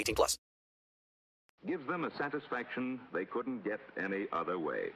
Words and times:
18 0.00 0.14
plus. 0.14 0.38
Gives 1.66 1.86
them 1.86 2.04
a 2.04 2.10
satisfaction 2.16 3.00
they 3.12 3.26
couldn't 3.26 3.64
get 3.64 3.80
any 4.02 4.26
other 4.32 4.58
way. 4.58 4.92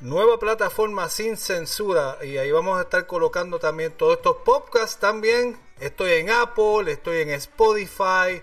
nueva 0.00 0.38
plataforma 0.38 1.08
sin 1.08 1.36
censura 1.36 2.18
y 2.22 2.36
ahí 2.36 2.50
vamos 2.50 2.76
a 2.78 2.82
estar 2.82 3.06
colocando 3.06 3.60
también 3.60 3.92
todos 3.92 4.16
estos 4.16 4.38
podcasts 4.38 4.98
también 4.98 5.56
estoy 5.82 6.12
en 6.12 6.30
Apple 6.30 6.90
estoy 6.90 7.20
en 7.22 7.30
Spotify 7.30 8.42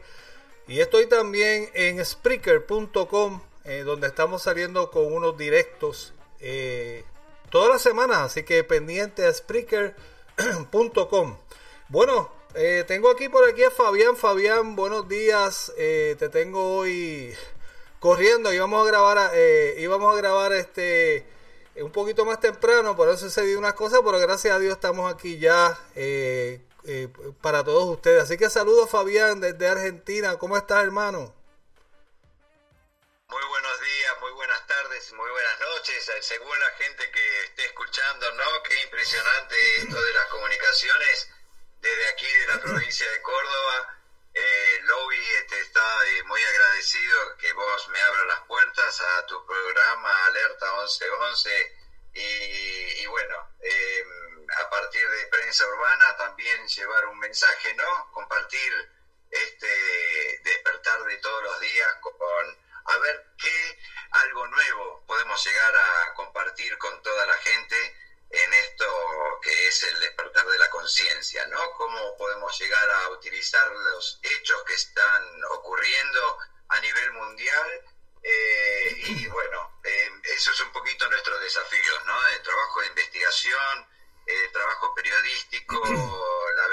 y 0.68 0.82
estoy 0.82 1.08
también 1.08 1.70
en 1.74 2.04
Spreaker.com 2.04 3.42
eh, 3.64 3.84
donde 3.86 4.08
estamos 4.08 4.44
saliendo 4.44 4.92
con 4.92 5.14
unos 5.14 5.38
directos 5.38 6.14
eh, 6.42 7.06
todas 7.50 7.70
las 7.70 7.82
semanas 7.82 8.18
así 8.18 8.44
que 8.44 8.62
pendiente 8.64 9.26
a 9.26 9.34
Spreaker.com 9.34 11.38
bueno 11.90 12.38
eh, 12.56 12.84
tengo 12.88 13.12
aquí 13.12 13.30
por 13.30 13.48
aquí 13.48 13.64
a 13.64 13.70
Fabián. 13.70 14.18
Fabián 14.18 14.76
buenos 14.76 15.08
días. 15.08 15.72
Te 15.78 16.30
tengo 16.30 16.78
hoy 16.78 17.32
corriendo. 18.00 18.52
Íbamos 18.52 18.84
a 18.84 18.88
grabar 18.90 19.32
íbamos 19.78 20.12
a 20.12 20.18
grabar 20.18 20.54
este 20.54 21.28
un 21.80 21.92
poquito 21.92 22.26
más 22.26 22.40
temprano 22.40 22.96
por 22.96 23.08
eso 23.08 23.20
sucedió 23.20 23.60
unas 23.60 23.76
cosas 23.76 24.00
pero 24.04 24.18
gracias 24.18 24.56
a 24.56 24.58
Dios 24.58 24.74
estamos 24.74 25.14
aquí 25.14 25.38
ya 25.38 25.78
eh, 26.86 27.10
para 27.42 27.64
todos 27.64 27.86
ustedes 27.90 28.24
así 28.24 28.38
que 28.38 28.50
saludos 28.50 28.90
Fabián 28.90 29.40
desde 29.42 29.68
Argentina 29.68 30.38
¿cómo 30.38 30.58
estás 30.58 30.84
hermano? 30.84 31.34
Muy 33.30 33.46
buenos 33.46 33.80
días, 33.80 34.20
muy 34.22 34.32
buenas 34.32 34.66
tardes, 34.66 35.14
muy 35.14 35.30
buenas 35.30 35.60
noches, 35.60 36.10
eh, 36.10 36.24
según 36.24 36.60
la 36.60 36.70
gente 36.72 37.12
que 37.12 37.44
esté 37.44 37.66
escuchando, 37.66 38.32
¿no? 38.32 38.64
Qué 38.64 38.82
impresionante 38.82 39.56
esto 39.78 40.02
de 40.02 40.14
las 40.14 40.26
comunicaciones 40.30 41.30
desde 41.80 42.08
aquí 42.08 42.26
de 42.26 42.48
la 42.48 42.60
provincia 42.60 43.08
de 43.12 43.22
Córdoba. 43.22 44.00
Eh, 44.34 44.80
Lobby 44.82 45.24
te 45.48 45.60
está 45.62 46.08
eh, 46.08 46.24
muy 46.24 46.42
agradecido 46.42 47.38
que 47.38 47.54
vos 47.54 47.90
me 47.90 48.02
abras 48.02 48.26
las 48.30 48.42
puertas 48.48 49.00
a 49.00 49.26
tu 49.28 49.46
programa 49.46 50.26
Alerta 50.26 50.66
1111 50.82 51.79
y, 52.14 53.02
y 53.02 53.06
bueno, 53.08 53.36
eh, 53.62 54.04
a 54.62 54.70
partir 54.70 55.08
de 55.08 55.28
prensa 55.28 55.66
urbana 55.68 56.16
también 56.18 56.68
llevar 56.68 57.06
un 57.08 57.20
mensaje, 57.20 57.74
¿no? 57.76 58.12
Compartir 58.12 58.74
este 59.30 60.40
despertar 60.44 61.04
de 61.04 61.18
todos 61.18 61.44
los 61.44 61.60
días 61.60 61.96
con 62.02 62.14
a 62.86 62.98
ver 62.98 63.34
qué 63.38 63.78
algo 64.12 64.48
nuevo 64.48 65.04
podemos 65.06 65.46
llegar 65.46 65.76
a 65.76 66.14
compartir 66.16 66.78
con 66.80 67.02
toda 67.04 67.26
la 67.28 67.38
gente 67.38 67.96
en 68.32 68.54
esto 68.54 69.40
que 69.42 69.68
es 69.68 69.84
el 69.84 70.00
despertar 70.00 70.46
de 70.48 70.58
la 70.58 70.70
conciencia, 70.70 71.46
¿no? 71.48 71.72
Cómo 71.74 72.18
podemos 72.18 72.58
llegar 72.60 72.90
a 72.90 73.10
utilizar 73.10 73.72
los 73.72 74.20
hechos 74.24 74.64
que 74.64 74.74
están 74.74 75.44
ocurriendo 75.52 76.38
a 76.70 76.80
nivel 76.80 77.12
mundial 77.14 77.84
eh, 78.24 79.02
y 79.06 79.28
bueno, 79.28 79.80
eh, 79.84 80.10
eso 80.36 80.52
es 80.52 80.60
un 80.62 80.72
poquito 80.72 81.10
nuestro 81.10 81.40
desafío, 81.40 82.00
¿no? 82.06 82.28
El 82.28 82.42
trabajo 82.42 82.82
de 82.82 82.88
investigación, 82.88 83.88
el 84.26 84.52
trabajo 84.52 84.94
periodístico, 84.94 85.82
la 86.56 86.68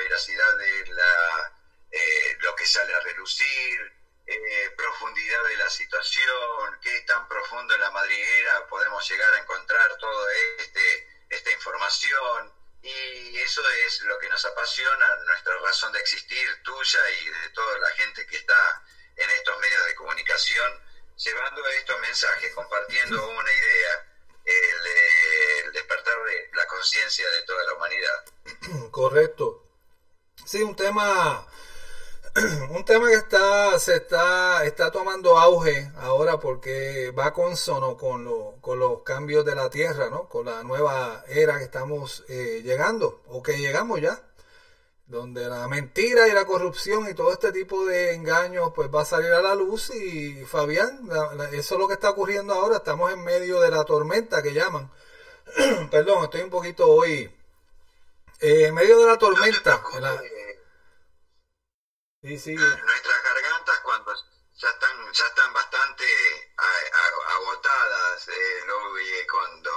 un 32.70 32.84
tema 32.84 33.08
que 33.08 33.14
está 33.14 33.78
se 33.78 33.96
está 33.96 34.64
está 34.64 34.90
tomando 34.90 35.38
auge 35.38 35.90
ahora 35.96 36.40
porque 36.40 37.10
va 37.10 37.34
consono 37.34 37.96
con, 37.96 38.24
lo, 38.24 38.56
con 38.62 38.78
los 38.78 39.02
cambios 39.02 39.44
de 39.44 39.54
la 39.54 39.68
tierra, 39.68 40.08
¿no? 40.08 40.28
Con 40.28 40.46
la 40.46 40.62
nueva 40.62 41.22
era 41.28 41.58
que 41.58 41.64
estamos 41.64 42.24
eh, 42.28 42.62
llegando 42.64 43.20
o 43.28 43.42
que 43.42 43.58
llegamos 43.58 44.00
ya, 44.00 44.22
donde 45.06 45.46
la 45.48 45.68
mentira 45.68 46.28
y 46.28 46.32
la 46.32 46.46
corrupción 46.46 47.08
y 47.10 47.14
todo 47.14 47.32
este 47.32 47.52
tipo 47.52 47.84
de 47.84 48.14
engaños 48.14 48.72
pues 48.74 48.88
va 48.94 49.02
a 49.02 49.04
salir 49.04 49.32
a 49.32 49.42
la 49.42 49.54
luz 49.54 49.94
y 49.94 50.44
Fabián, 50.46 51.08
eso 51.52 51.74
es 51.74 51.80
lo 51.80 51.88
que 51.88 51.94
está 51.94 52.10
ocurriendo 52.10 52.54
ahora, 52.54 52.78
estamos 52.78 53.12
en 53.12 53.22
medio 53.22 53.60
de 53.60 53.70
la 53.70 53.84
tormenta 53.84 54.42
que 54.42 54.54
llaman. 54.54 54.90
Perdón, 55.90 56.24
estoy 56.24 56.40
un 56.40 56.50
poquito 56.50 56.86
hoy 56.86 57.30
eh, 58.40 58.66
en 58.66 58.74
medio 58.74 58.98
de 58.98 59.06
la 59.06 59.18
tormenta. 59.18 59.82
Nuestras 62.22 63.22
gargantas 63.22 63.78
cuando 63.84 64.12
ya 64.54 64.70
están, 64.70 65.12
ya 65.12 65.26
están 65.26 65.52
bastante 65.52 66.04
agotadas, 67.36 68.28
eh, 68.28 69.26
cuando 69.30 69.70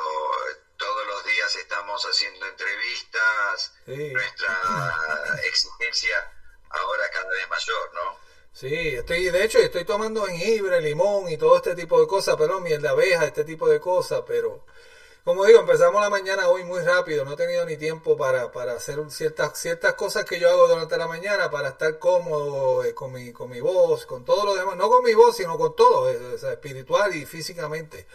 todos 0.78 1.06
los 1.08 1.24
días 1.26 1.54
estamos 1.56 2.02
haciendo 2.06 2.46
entrevistas, 2.48 3.74
nuestra 3.86 5.40
exigencia 5.44 6.32
ahora 6.70 7.10
cada 7.12 7.30
vez 7.30 7.50
mayor, 7.50 7.94
¿no? 7.94 8.18
Sí, 8.54 8.96
estoy, 8.96 9.30
de 9.30 9.44
hecho 9.44 9.60
estoy 9.60 9.84
tomando 9.84 10.26
jengibre, 10.26 10.82
limón 10.82 11.30
y 11.30 11.38
todo 11.38 11.58
este 11.58 11.76
tipo 11.76 12.00
de 12.00 12.08
cosas, 12.08 12.36
pero 12.38 12.60
miel 12.60 12.82
de 12.82 12.90
abeja, 12.90 13.26
este 13.26 13.44
tipo 13.44 13.68
de 13.70 13.80
cosas, 13.80 14.24
pero 14.26 14.66
como 15.24 15.46
digo, 15.46 15.60
empezamos 15.60 16.02
la 16.02 16.10
mañana 16.10 16.48
hoy 16.48 16.64
muy 16.64 16.80
rápido, 16.80 17.26
no 17.26 17.34
he 17.34 17.36
tenido 17.36 17.66
ni 17.66 17.76
tiempo 17.78 18.16
para, 18.16 18.52
para 18.52 18.74
hacer 18.74 19.00
ciertas, 19.10 19.60
ciertas 19.60 19.94
cosas 19.94 20.24
que 20.26 20.40
yo 20.40 20.50
hago 20.50 20.68
durante 20.68 20.98
la 20.98 21.08
mañana 21.08 21.52
para 21.52 21.70
estar 21.70 22.00
cómodo 22.00 22.84
eh, 22.86 22.94
con, 22.94 23.12
mi, 23.12 23.34
con 23.34 23.50
mi 23.50 23.60
voz, 23.60 24.06
con 24.06 24.24
todo 24.24 24.46
lo 24.46 24.56
demás, 24.56 24.78
no 24.78 24.90
con 24.90 25.04
mi 25.04 25.14
voz, 25.14 25.36
sino 25.36 25.58
con 25.58 25.76
todo, 25.76 26.10
eh, 26.10 26.36
espiritual 26.36 27.14
y 27.16 27.26
físicamente. 27.26 28.08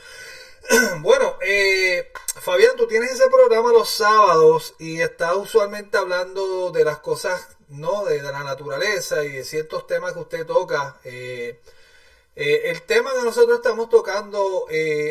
bueno, 1.01 1.37
eh, 1.47 2.11
Fabián, 2.41 2.75
tú 2.77 2.87
tienes 2.87 3.13
ese 3.13 3.29
programa 3.29 3.71
los 3.71 3.91
sábados 3.91 4.75
y 4.79 5.03
estás 5.03 5.37
usualmente 5.37 5.99
hablando 5.99 6.71
de 6.71 6.85
las 6.85 6.99
cosas, 7.01 7.49
¿no? 7.69 8.07
De, 8.07 8.23
la 8.23 8.43
naturaleza 8.43 9.25
y 9.25 9.33
de 9.33 9.45
ciertos 9.45 9.87
temas 9.87 10.15
que 10.15 10.21
usted 10.21 10.47
toca. 10.47 10.99
el 11.05 12.83
tema 12.87 13.13
que 13.13 13.23
nosotros 13.23 13.57
estamos 13.59 13.91
tocando 13.91 14.67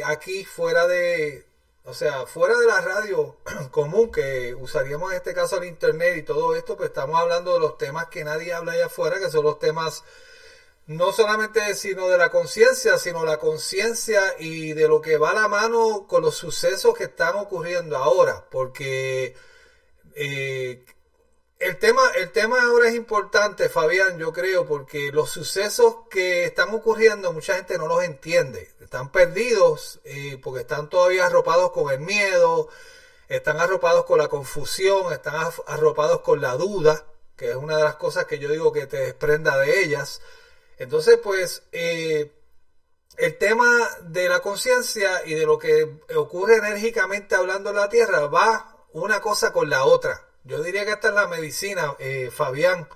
aquí 0.06 0.44
fuera 0.44 0.88
de, 0.88 1.46
o 1.86 1.94
sea, 1.94 2.26
fuera 2.26 2.58
de 2.58 2.66
la 2.66 2.82
radio 2.82 3.38
común 3.72 4.12
que 4.12 4.56
usaríamos 4.56 5.12
en 5.12 5.18
este 5.18 5.34
caso 5.34 5.58
el 5.58 5.68
internet 5.68 6.18
y 6.18 6.24
todo 6.24 6.56
esto, 6.56 6.78
pues 6.78 6.90
estamos 6.90 7.20
hablando 7.20 7.54
de 7.54 7.60
los 7.60 7.78
temas 7.78 8.08
que 8.08 8.24
nadie 8.24 8.54
habla 8.54 8.74
allá 8.74 8.86
afuera, 8.86 9.20
que 9.20 9.30
son 9.30 9.44
los 9.44 9.60
temas 9.60 10.04
no 10.86 11.12
solamente 11.12 11.74
sino 11.76 12.10
de 12.10 12.18
la 12.18 12.30
conciencia, 12.30 12.98
sino 12.98 13.26
la 13.26 13.38
conciencia 13.38 14.22
y 14.40 14.74
de 14.74 14.88
lo 14.88 15.02
que 15.02 15.18
va 15.18 15.32
a 15.32 15.34
la 15.34 15.48
mano 15.48 16.08
con 16.08 16.22
los 16.22 16.36
sucesos 16.36 16.96
que 16.98 17.06
están 17.06 17.36
ocurriendo 17.36 17.98
ahora, 17.98 18.46
porque 18.50 19.36
eh, 20.16 20.86
el 21.66 21.78
tema, 21.78 22.02
el 22.18 22.32
tema 22.32 22.62
ahora 22.62 22.90
es 22.90 22.96
importante, 22.96 23.70
Fabián, 23.70 24.18
yo 24.18 24.34
creo, 24.34 24.66
porque 24.66 25.12
los 25.12 25.30
sucesos 25.30 25.96
que 26.10 26.46
están 26.46 26.74
ocurriendo, 26.74 27.32
mucha 27.32 27.56
gente 27.56 27.78
no 27.78 27.88
los 27.88 28.04
entiende. 28.04 28.74
Están 28.82 29.12
perdidos 29.12 30.02
eh, 30.04 30.40
porque 30.44 30.62
están 30.62 30.90
todavía 30.90 31.26
arropados 31.26 31.72
con 31.72 31.92
el 31.92 32.00
miedo, 32.00 32.70
están 33.30 33.60
arropados 33.60 34.06
con 34.06 34.20
la 34.20 34.28
confusión, 34.28 35.14
están 35.14 35.36
arropados 35.66 36.22
con 36.22 36.42
la 36.42 36.56
duda, 36.56 37.06
que 37.36 37.52
es 37.52 37.56
una 37.56 37.78
de 37.78 37.84
las 37.84 37.96
cosas 37.96 38.26
que 38.26 38.40
yo 38.40 38.50
digo 38.50 38.72
que 38.72 38.86
te 38.86 38.98
desprenda 38.98 39.58
de 39.58 39.84
ellas. 39.84 40.22
Entonces, 40.78 41.18
pues, 41.24 41.64
eh, 41.72 42.32
el 43.18 43.38
tema 43.38 43.90
de 44.02 44.28
la 44.28 44.42
conciencia 44.42 45.26
y 45.26 45.34
de 45.34 45.46
lo 45.46 45.58
que 45.58 46.00
ocurre 46.16 46.58
enérgicamente 46.58 47.36
hablando 47.36 47.70
en 47.70 47.78
la 47.78 47.90
Tierra 47.90 48.28
va 48.28 48.86
una 48.92 49.22
cosa 49.22 49.54
con 49.54 49.70
la 49.70 49.86
otra. 49.86 50.33
Yo 50.44 50.62
diría 50.62 50.86
que 50.86 50.92
esta 50.92 51.10
es 51.10 51.14
la 51.14 51.28
medicina, 51.28 51.96
eh, 52.00 52.30
Fabián, 52.32 52.90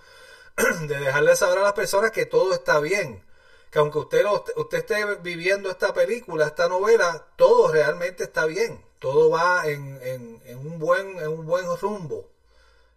de 0.87 0.99
dejarle 0.99 1.35
saber 1.35 1.59
a 1.59 1.63
las 1.63 1.73
personas 1.73 2.11
que 2.11 2.25
todo 2.25 2.53
está 2.53 2.79
bien. 2.79 3.25
Que 3.71 3.79
aunque 3.79 3.99
usted, 3.99 4.25
usted 4.55 4.77
esté 4.79 5.05
viviendo 5.21 5.69
esta 5.69 5.93
película, 5.93 6.47
esta 6.47 6.67
novela, 6.67 7.27
todo 7.35 7.71
realmente 7.71 8.23
está 8.23 8.45
bien. 8.45 8.85
Todo 8.99 9.29
va 9.29 9.67
en, 9.67 9.99
en, 10.01 10.57
un, 10.57 10.79
buen, 10.79 11.19
en 11.19 11.27
un 11.27 11.45
buen 11.45 11.65
rumbo. 11.77 12.31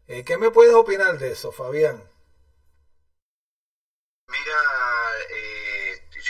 Eh, 0.09 0.25
¿Qué 0.25 0.37
me 0.39 0.51
puedes 0.51 0.75
opinar 0.75 1.19
de 1.19 1.33
eso, 1.33 1.53
Fabián? 1.53 2.03
Mira, 4.29 4.63
eh, 5.31 5.61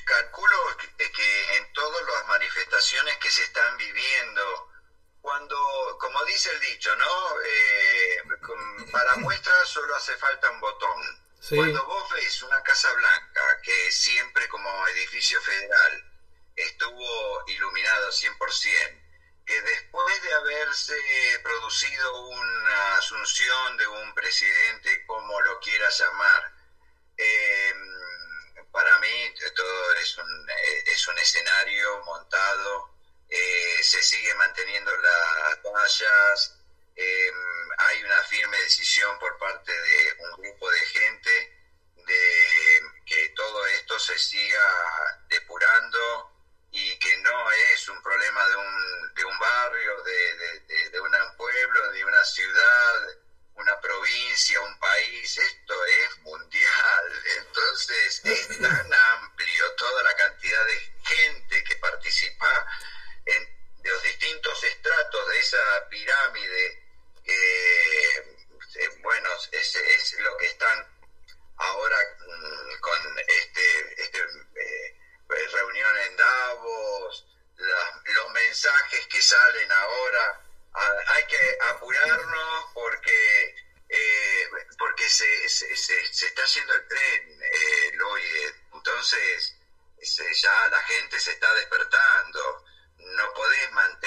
calculo 0.05 0.57
que 0.97 1.57
en 1.57 1.73
todas 1.73 2.03
las 2.03 2.29
manifestaciones 2.29 3.17
que 3.19 3.31
se 3.31 3.43
están 3.43 3.77
viviendo, 3.77 4.70
cuando, 5.21 5.57
como 5.99 6.25
dice 6.25 6.51
el 6.51 6.61
dicho, 6.61 6.95
¿no? 6.97 7.41
Eh, 7.45 8.23
para 8.91 9.17
muestra 9.17 9.65
solo 9.67 9.95
hace 9.97 10.17
falta 10.17 10.51
un 10.51 10.61
botón. 10.61 11.27
Cuando 11.49 11.85
vos 11.87 12.11
ves 12.13 12.43
una 12.43 12.63
Casa 12.63 12.93
Blanca 12.93 13.61
que 13.63 13.91
siempre 13.91 14.47
como 14.49 14.87
edificio 14.89 15.41
federal 15.41 16.05
estuvo 16.55 17.45
iluminado 17.49 18.11
100%, 18.11 19.01
que 19.47 19.63
después 19.63 20.23
de 20.23 20.35
haberse 20.35 20.95
producido 21.43 22.27
una 22.27 22.97
asunción 22.99 23.77
de 23.79 23.87
un 23.87 24.15
presidente, 24.15 25.05
como 25.07 25.41
lo 25.41 25.59
quiera 25.61 25.89
llamar, 25.89 26.53
eh, 27.17 27.75
para 28.71 28.99
mí 29.01 29.35
todo 29.57 29.95
es 29.95 30.19
un, 30.19 30.47
es 30.87 31.09
un 31.09 31.19
escenario 31.19 32.05
montado 32.05 32.90
eh, 33.31 33.83
se 33.83 34.03
sigue 34.03 34.35
manteniendo 34.35 34.91
las 34.97 35.63
vallas, 35.63 36.59
em, 36.97 37.71
hay 37.79 38.03
una 38.03 38.23
firme 38.25 38.57
decisión 38.59 39.19
por 39.19 39.39
parte 39.39 39.73
de 39.73 40.17
un 40.19 40.43
grupo 40.43 40.71
de 40.71 40.81
gente 40.81 41.61
de 42.07 42.83
que 43.07 43.29
todo 43.31 43.67
esto 43.67 43.99
se 43.99 44.19
siga 44.19 45.23
depurando 45.29 46.31
y 46.73 46.99
que 46.99 47.17
no 47.19 47.51
es 47.51 47.89
un 47.89 48.03
problema 48.03 48.47
de 48.49 48.57
un, 48.57 49.15
de 49.15 49.25
un 49.25 49.39
barrio, 49.39 50.03
de, 50.03 50.37
de, 50.67 50.91
de 50.91 51.01
un 51.01 51.11
pueblo, 51.37 51.93
de 51.93 52.05
una 52.05 52.25
ciudad, 52.25 53.19
una 53.55 53.81
provincia, 53.81 54.61
un 54.61 54.79
país, 54.79 55.39
esto 55.39 55.85
es 55.85 56.19
mundial. 56.21 57.23
Entonces 57.39 58.25
es 58.25 58.61
tan 58.61 58.93
amplio 58.93 59.73
toda 59.77 60.03
la 60.03 60.17
cantidad 60.17 60.65
de 60.67 60.93
gente 61.05 61.65
que 61.65 61.77
participa 61.77 62.67
en 63.37 63.49
los 63.85 64.03
distintos 64.03 64.65
estratos 64.65 65.29
de 65.29 65.41
esa 65.41 65.89
pirámide, 65.89 66.83
eh, 67.25 68.39
bueno, 69.03 69.29
es, 69.53 69.75
es, 69.75 70.19
lo 70.21 70.37
que 70.37 70.47
están 70.47 70.87
ahora 71.57 71.97
mm, 72.19 72.81
con 72.81 73.19
este, 73.19 74.03
este 74.03 74.19
eh, 74.19 74.97
reunión 75.53 75.97
en 75.99 76.17
Davos, 76.17 77.27
los 77.57 78.31
mensajes 78.31 79.07
que 79.07 79.21
salen 79.21 79.71
ahora, 79.71 80.41
hay 81.09 81.25
que 81.27 81.59
apurarnos 81.69 82.65
porque 82.73 83.55
eh, 83.89 84.49
porque 84.79 85.09
se, 85.09 85.49
se, 85.49 85.77
se, 85.77 86.27
está 86.27 86.45
haciendo 86.45 86.75
el 86.75 86.87
tren, 86.87 87.43
eh, 87.43 87.91
entonces 88.73 89.57
ya 90.41 90.69
la 90.69 90.81
gente 90.85 91.19
se 91.19 91.33
está 91.33 91.53
despertando 91.55 92.65
no 93.21 93.27
podés 93.35 93.73
mantener 93.73 94.00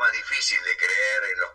más 0.00 0.12
difícil 0.12 0.58
de 0.64 0.76
creer 0.78 1.24
en 1.34 1.40
los 1.40 1.50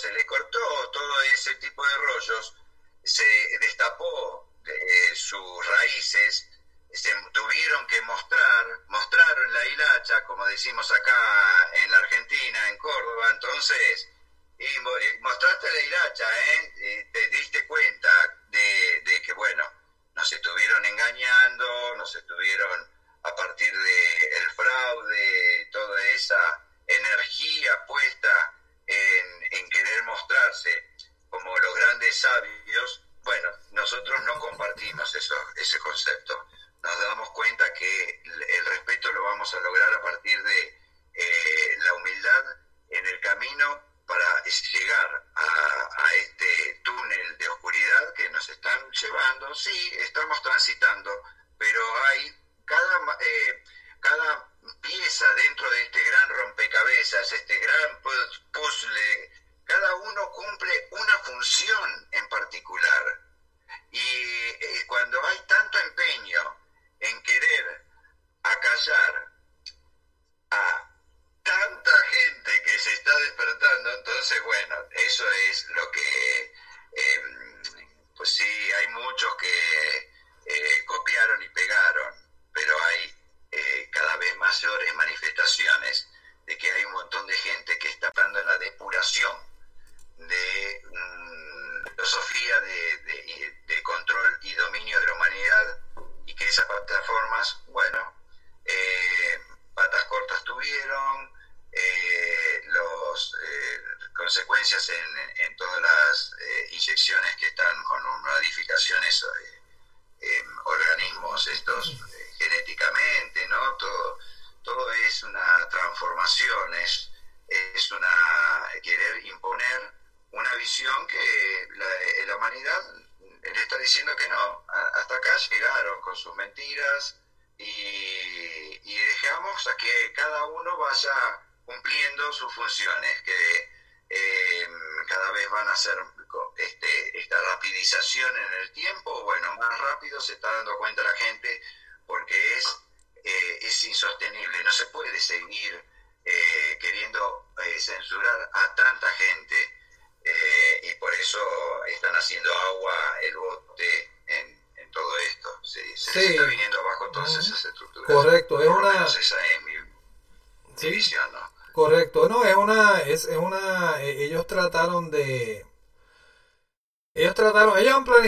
se 0.00 0.10
le 0.12 0.24
cortó 0.24 0.59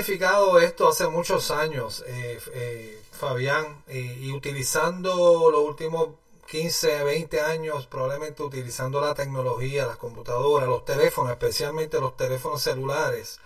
esto 0.08 0.88
hace 0.88 1.06
muchos 1.06 1.50
años, 1.50 2.04
eh, 2.06 2.40
eh, 2.54 3.02
Fabián, 3.12 3.84
y 3.88 4.32
utilizando 4.32 5.48
los 5.50 5.60
últimos 5.60 6.08
15, 6.50 7.04
20 7.04 7.40
años, 7.40 7.86
probablemente 7.86 8.42
utilizando 8.42 9.00
la 9.00 9.14
tecnología, 9.14 9.86
las 9.86 9.96
computadoras, 9.96 10.68
los 10.68 10.84
teléfonos, 10.84 11.30
especialmente 11.30 12.00
los 12.00 12.16
teléfonos 12.16 12.62
celulares, 12.62 13.38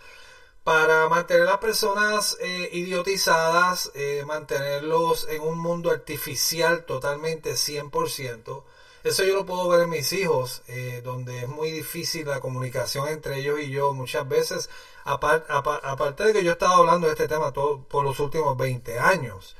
para 0.64 1.08
mantener 1.08 1.42
a 1.42 1.52
las 1.52 1.58
personas 1.58 2.38
eh, 2.40 2.70
idiotizadas, 2.72 3.92
mantenerlos 4.26 5.28
en 5.28 5.42
un 5.42 5.58
mundo 5.58 5.90
artificial 5.90 6.86
totalmente 6.86 7.52
100%, 7.52 8.62
eso 9.04 9.24
yo 9.24 9.34
lo 9.34 9.46
puedo 9.46 9.68
ver 9.68 9.82
en 9.82 9.90
mis 9.90 10.12
hijos, 10.12 10.62
donde 11.04 11.42
es 11.42 11.48
muy 11.48 11.70
difícil 11.70 12.26
la 12.26 12.40
comunicación 12.40 13.06
entre 13.06 13.38
ellos 13.38 13.60
y 13.60 13.70
yo. 13.70 13.92
Muchas 13.92 14.28
veces, 14.28 14.68
aparte 15.06 16.24
de 16.24 16.32
que 16.32 16.44
yo 16.44 16.50
he 16.50 16.52
estado 16.52 16.74
hablando 16.74 17.06
de 17.06 17.12
este 17.12 17.28
tema 17.28 17.52
todo, 17.52 17.82
por 17.84 18.04
los 18.04 18.18
últimos 18.20 18.56
20 18.56 18.98
años. 18.98 19.56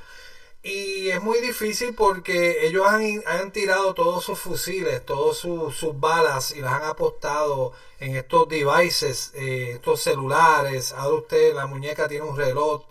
Y 0.63 1.11
es 1.11 1.23
muy 1.23 1.41
difícil 1.41 1.95
porque 1.95 2.67
ellos 2.67 2.85
han, 2.89 3.53
tirado 3.53 3.95
todos 3.95 4.25
sus 4.25 4.41
fusiles, 4.41 5.07
todas 5.07 5.37
sus 5.37 6.01
balas 6.01 6.51
y 6.51 6.61
las 6.61 6.73
han 6.73 6.85
apostado 6.85 7.73
en 8.01 8.17
estos 8.17 8.49
devices, 8.49 9.31
eh, 9.35 9.73
estos 9.75 10.01
celulares. 10.03 10.93
Ahora 10.93 11.19
usted, 11.19 11.55
la 11.55 11.67
muñeca 11.67 12.09
tiene 12.09 12.25
un 12.25 12.37
reloj 12.37 12.83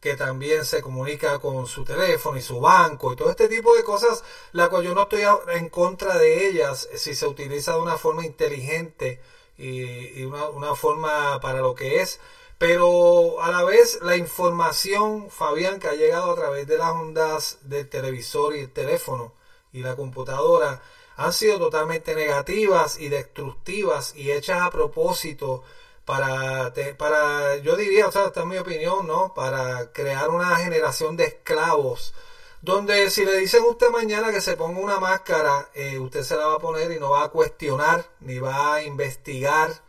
que 0.00 0.16
también 0.16 0.64
se 0.64 0.80
comunica 0.80 1.38
con 1.40 1.66
su 1.66 1.84
teléfono 1.84 2.38
y 2.38 2.42
su 2.42 2.58
banco 2.58 3.12
y 3.12 3.16
todo 3.16 3.28
este 3.28 3.48
tipo 3.48 3.74
de 3.76 3.84
cosas, 3.84 4.24
la 4.52 4.70
cual 4.70 4.84
yo 4.84 4.94
no 4.94 5.02
estoy 5.02 5.24
en 5.48 5.68
contra 5.68 6.16
de 6.16 6.48
ellas 6.48 6.88
si 6.94 7.14
se 7.14 7.26
utiliza 7.26 7.74
de 7.74 7.80
una 7.80 7.98
forma 7.98 8.24
inteligente 8.24 9.20
y, 9.60 10.24
una, 10.24 10.48
una, 10.48 10.74
forma 10.74 11.40
para 11.40 11.60
lo 11.60 11.74
que 11.74 12.00
es. 12.00 12.20
Pero 12.58 13.42
a 13.42 13.50
la 13.50 13.64
vez 13.64 14.00
la 14.02 14.16
información, 14.16 15.30
Fabián, 15.30 15.78
que 15.80 15.88
ha 15.88 15.94
llegado 15.94 16.32
a 16.32 16.34
través 16.34 16.66
de 16.66 16.78
las 16.78 16.90
ondas 16.90 17.58
del 17.62 17.88
televisor 17.88 18.54
y 18.56 18.60
el 18.60 18.72
teléfono 18.72 19.32
y 19.72 19.80
la 19.82 19.96
computadora, 19.96 20.82
han 21.16 21.32
sido 21.32 21.58
totalmente 21.58 22.14
negativas 22.14 22.98
y 22.98 23.08
destructivas 23.08 24.14
y 24.16 24.30
hechas 24.30 24.62
a 24.62 24.70
propósito 24.70 25.62
para, 26.04 26.72
para 26.98 27.56
yo 27.58 27.76
diría, 27.76 28.08
o 28.08 28.12
sea, 28.12 28.26
esta 28.26 28.40
es 28.40 28.46
mi 28.46 28.58
opinión, 28.58 29.06
¿no? 29.06 29.34
Para 29.34 29.92
crear 29.92 30.30
una 30.30 30.56
generación 30.56 31.16
de 31.16 31.24
esclavos, 31.24 32.14
donde 32.62 33.10
si 33.10 33.24
le 33.24 33.38
dicen 33.38 33.64
usted 33.64 33.88
mañana 33.90 34.30
que 34.30 34.40
se 34.40 34.56
ponga 34.56 34.80
una 34.80 35.00
máscara, 35.00 35.70
eh, 35.74 35.98
usted 35.98 36.22
se 36.22 36.36
la 36.36 36.46
va 36.46 36.54
a 36.54 36.58
poner 36.58 36.90
y 36.92 37.00
no 37.00 37.10
va 37.10 37.24
a 37.24 37.28
cuestionar, 37.28 38.04
ni 38.20 38.38
va 38.38 38.74
a 38.74 38.82
investigar, 38.82 39.82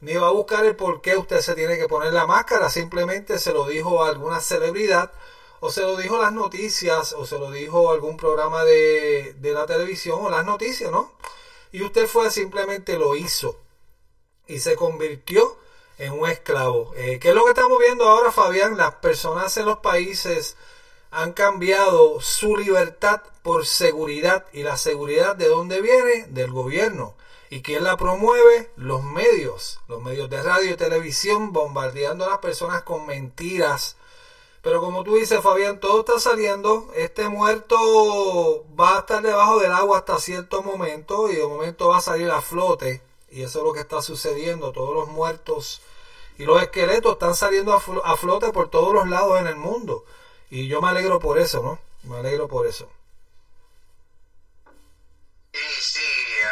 ni 0.00 0.14
va 0.14 0.28
a 0.28 0.32
buscar 0.32 0.64
el 0.66 0.76
por 0.76 1.00
qué 1.00 1.16
usted 1.16 1.40
se 1.40 1.54
tiene 1.54 1.78
que 1.78 1.88
poner 1.88 2.12
la 2.12 2.26
máscara, 2.26 2.70
simplemente 2.70 3.38
se 3.38 3.52
lo 3.52 3.66
dijo 3.66 4.04
a 4.04 4.08
alguna 4.08 4.40
celebridad, 4.40 5.10
o 5.60 5.70
se 5.70 5.82
lo 5.82 5.96
dijo 5.96 6.18
las 6.18 6.32
noticias, 6.32 7.12
o 7.14 7.26
se 7.26 7.38
lo 7.38 7.50
dijo 7.50 7.90
algún 7.90 8.16
programa 8.16 8.64
de, 8.64 9.34
de 9.38 9.52
la 9.52 9.66
televisión, 9.66 10.18
o 10.20 10.30
las 10.30 10.44
noticias, 10.44 10.90
¿no? 10.90 11.12
Y 11.72 11.82
usted 11.82 12.06
fue 12.06 12.30
simplemente 12.30 12.98
lo 12.98 13.16
hizo 13.16 13.58
y 14.46 14.60
se 14.60 14.76
convirtió 14.76 15.56
en 15.98 16.12
un 16.12 16.28
esclavo. 16.28 16.92
Eh, 16.96 17.18
¿Qué 17.20 17.30
es 17.30 17.34
lo 17.34 17.44
que 17.44 17.50
estamos 17.50 17.78
viendo 17.78 18.08
ahora, 18.08 18.32
Fabián? 18.32 18.76
Las 18.76 18.94
personas 18.96 19.56
en 19.56 19.66
los 19.66 19.78
países 19.78 20.56
han 21.10 21.32
cambiado 21.32 22.20
su 22.20 22.56
libertad 22.56 23.22
por 23.42 23.66
seguridad. 23.66 24.46
¿Y 24.52 24.62
la 24.62 24.76
seguridad 24.76 25.36
de 25.36 25.48
dónde 25.48 25.80
viene? 25.80 26.26
Del 26.28 26.50
gobierno. 26.50 27.14
¿Y 27.50 27.62
quién 27.62 27.84
la 27.84 27.96
promueve? 27.96 28.70
Los 28.76 29.02
medios. 29.02 29.80
Los 29.88 30.02
medios 30.02 30.28
de 30.30 30.42
radio 30.42 30.72
y 30.72 30.76
televisión 30.76 31.52
bombardeando 31.52 32.24
a 32.24 32.30
las 32.30 32.38
personas 32.38 32.82
con 32.82 33.06
mentiras. 33.06 33.96
Pero 34.62 34.80
como 34.80 35.04
tú 35.04 35.16
dices, 35.16 35.40
Fabián, 35.40 35.80
todo 35.80 36.00
está 36.00 36.18
saliendo. 36.20 36.88
Este 36.94 37.28
muerto 37.28 38.66
va 38.78 38.96
a 38.96 38.98
estar 39.00 39.22
debajo 39.22 39.60
del 39.60 39.72
agua 39.72 39.98
hasta 39.98 40.18
cierto 40.18 40.62
momento 40.62 41.30
y 41.30 41.36
de 41.36 41.46
momento 41.46 41.88
va 41.88 41.98
a 41.98 42.02
salir 42.02 42.30
a 42.30 42.42
flote. 42.42 43.00
Y 43.30 43.42
eso 43.42 43.60
es 43.60 43.64
lo 43.64 43.72
que 43.72 43.80
está 43.80 44.02
sucediendo. 44.02 44.72
Todos 44.72 44.94
los 44.94 45.08
muertos 45.08 45.80
y 46.38 46.44
los 46.44 46.62
esqueletos 46.62 47.12
están 47.12 47.34
saliendo 47.34 47.72
a, 47.72 48.16
flote 48.16 48.50
por 48.50 48.70
todos 48.70 48.94
los 48.94 49.08
lados 49.08 49.40
en 49.40 49.46
el 49.46 49.56
mundo. 49.56 50.04
Y 50.50 50.68
yo 50.68 50.80
me 50.80 50.88
alegro 50.88 51.18
por 51.18 51.38
eso, 51.38 51.62
¿no? 51.62 51.78
Me 52.04 52.18
alegro 52.18 52.48
por 52.48 52.66
eso. 52.66 52.90
Y 55.52 55.80
sí, 55.80 56.00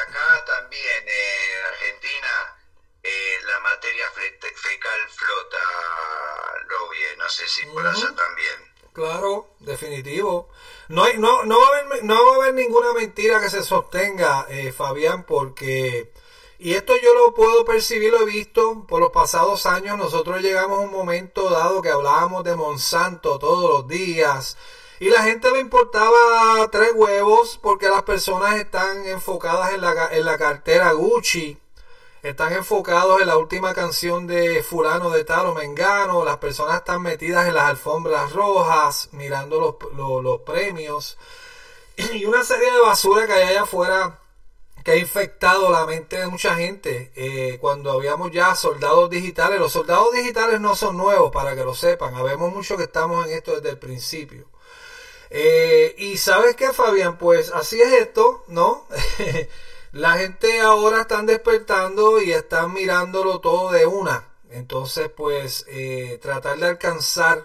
acá 0.06 0.44
también 0.44 1.04
en 1.06 1.66
Argentina 1.66 2.56
eh, 3.02 3.36
la 3.46 3.60
materia 3.60 4.06
fecal 4.10 5.00
flota, 5.08 5.58
lo 6.68 6.90
bien, 6.90 7.18
no 7.18 7.28
sé 7.28 7.48
si 7.48 7.64
por 7.66 7.86
allá 7.86 8.14
también. 8.14 8.76
Claro, 8.92 9.50
definitivo. 9.60 10.48
No, 10.88 11.04
hay, 11.04 11.18
no, 11.18 11.44
no, 11.44 11.60
va 11.60 11.66
a 11.66 11.80
haber, 11.80 12.04
no 12.04 12.26
va 12.26 12.32
a 12.32 12.36
haber 12.36 12.54
ninguna 12.54 12.92
mentira 12.92 13.40
que 13.40 13.50
se 13.50 13.62
sostenga, 13.62 14.46
eh, 14.48 14.72
Fabián, 14.72 15.24
porque 15.24 16.12
y 16.58 16.72
esto 16.72 16.94
yo 17.02 17.14
lo 17.14 17.34
puedo 17.34 17.64
percibir, 17.66 18.12
lo 18.12 18.22
he 18.22 18.24
visto 18.24 18.86
por 18.86 19.00
los 19.00 19.10
pasados 19.10 19.66
años. 19.66 19.98
Nosotros 19.98 20.40
llegamos 20.40 20.78
a 20.78 20.82
un 20.82 20.90
momento 20.90 21.50
dado 21.50 21.82
que 21.82 21.90
hablábamos 21.90 22.44
de 22.44 22.56
Monsanto 22.56 23.38
todos 23.38 23.70
los 23.70 23.88
días. 23.88 24.56
Y 24.98 25.10
la 25.10 25.22
gente 25.22 25.50
le 25.50 25.60
importaba 25.60 26.66
tres 26.72 26.92
huevos 26.94 27.58
porque 27.62 27.90
las 27.90 28.04
personas 28.04 28.56
están 28.56 29.06
enfocadas 29.06 29.74
en 29.74 29.82
la, 29.82 30.08
en 30.12 30.24
la 30.24 30.38
cartera 30.38 30.92
Gucci. 30.92 31.58
Están 32.22 32.54
enfocados 32.54 33.20
en 33.20 33.26
la 33.26 33.36
última 33.36 33.74
canción 33.74 34.26
de 34.26 34.62
fulano 34.62 35.10
de 35.10 35.24
tal 35.24 35.46
o 35.46 35.54
mengano. 35.54 36.24
Las 36.24 36.38
personas 36.38 36.78
están 36.78 37.02
metidas 37.02 37.46
en 37.46 37.54
las 37.54 37.64
alfombras 37.64 38.32
rojas 38.32 39.10
mirando 39.12 39.60
los, 39.60 39.92
los, 39.94 40.24
los 40.24 40.40
premios. 40.40 41.18
Y 42.14 42.24
una 42.24 42.44
serie 42.44 42.70
de 42.72 42.80
basura 42.80 43.26
que 43.26 43.32
hay 43.34 43.42
allá 43.48 43.62
afuera 43.62 44.18
que 44.86 44.92
ha 44.92 44.96
infectado 44.96 45.72
la 45.72 45.84
mente 45.84 46.16
de 46.16 46.28
mucha 46.28 46.54
gente 46.54 47.10
eh, 47.16 47.58
cuando 47.60 47.90
habíamos 47.90 48.30
ya 48.30 48.54
soldados 48.54 49.10
digitales. 49.10 49.58
Los 49.58 49.72
soldados 49.72 50.12
digitales 50.12 50.60
no 50.60 50.76
son 50.76 50.96
nuevos, 50.96 51.32
para 51.32 51.56
que 51.56 51.64
lo 51.64 51.74
sepan. 51.74 52.14
Habemos 52.14 52.54
muchos 52.54 52.76
que 52.76 52.84
estamos 52.84 53.26
en 53.26 53.32
esto 53.32 53.56
desde 53.56 53.70
el 53.70 53.78
principio. 53.78 54.48
Eh, 55.30 55.92
y 55.98 56.16
sabes 56.18 56.54
qué, 56.54 56.72
Fabián, 56.72 57.18
pues 57.18 57.50
así 57.50 57.82
es 57.82 57.94
esto, 57.94 58.44
¿no? 58.46 58.86
la 59.90 60.18
gente 60.18 60.60
ahora 60.60 61.00
están 61.00 61.26
despertando 61.26 62.22
y 62.22 62.30
están 62.30 62.72
mirándolo 62.72 63.40
todo 63.40 63.72
de 63.72 63.86
una. 63.86 64.28
Entonces, 64.50 65.08
pues 65.08 65.64
eh, 65.66 66.20
tratar 66.22 66.58
de 66.58 66.66
alcanzar 66.66 67.44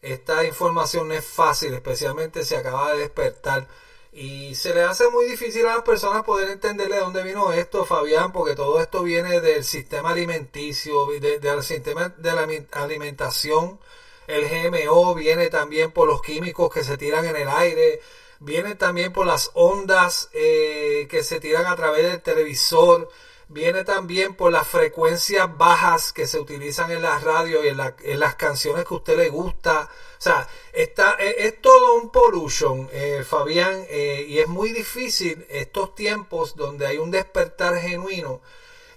esta 0.00 0.44
información 0.44 1.08
no 1.08 1.14
es 1.14 1.24
fácil, 1.24 1.74
especialmente 1.74 2.44
si 2.44 2.54
acaba 2.54 2.92
de 2.92 3.00
despertar 3.00 3.66
y 4.12 4.54
se 4.54 4.74
le 4.74 4.82
hace 4.82 5.08
muy 5.08 5.24
difícil 5.24 5.66
a 5.66 5.76
las 5.76 5.84
personas 5.84 6.22
poder 6.22 6.50
entender 6.50 6.88
de 6.90 6.98
dónde 6.98 7.22
vino 7.22 7.50
esto, 7.52 7.86
Fabián, 7.86 8.30
porque 8.30 8.54
todo 8.54 8.78
esto 8.80 9.02
viene 9.02 9.40
del 9.40 9.64
sistema 9.64 10.10
alimenticio, 10.10 11.06
del 11.06 11.62
sistema 11.62 12.10
de 12.10 12.32
la 12.32 12.46
alimentación. 12.72 13.80
El 14.26 14.46
GMO 14.48 15.14
viene 15.14 15.48
también 15.48 15.92
por 15.92 16.06
los 16.08 16.20
químicos 16.20 16.72
que 16.72 16.84
se 16.84 16.98
tiran 16.98 17.24
en 17.24 17.36
el 17.36 17.48
aire, 17.48 18.02
viene 18.38 18.74
también 18.74 19.14
por 19.14 19.26
las 19.26 19.50
ondas 19.54 20.28
eh, 20.34 21.06
que 21.10 21.22
se 21.22 21.40
tiran 21.40 21.64
a 21.64 21.74
través 21.76 22.02
del 22.02 22.20
televisor, 22.20 23.08
viene 23.52 23.84
también 23.84 24.34
por 24.34 24.50
las 24.52 24.66
frecuencias 24.66 25.56
bajas 25.56 26.12
que 26.12 26.26
se 26.26 26.40
utilizan 26.40 26.90
en 26.90 27.02
la 27.02 27.18
radio 27.18 27.64
y 27.64 27.68
en, 27.68 27.80
en 27.80 28.20
las 28.20 28.34
canciones 28.36 28.84
que 28.86 28.94
a 28.94 28.96
usted 28.96 29.16
le 29.16 29.28
gusta. 29.28 29.88
O 30.18 30.20
sea, 30.20 30.48
está, 30.72 31.16
e, 31.18 31.46
es, 31.46 31.60
todo 31.60 31.94
un 31.94 32.10
pollution, 32.10 32.88
eh, 32.92 33.24
Fabián, 33.26 33.84
eh, 33.88 34.24
y 34.28 34.38
es 34.38 34.48
muy 34.48 34.72
difícil 34.72 35.46
estos 35.50 35.94
tiempos 35.94 36.56
donde 36.56 36.86
hay 36.86 36.98
un 36.98 37.10
despertar 37.10 37.78
genuino. 37.78 38.40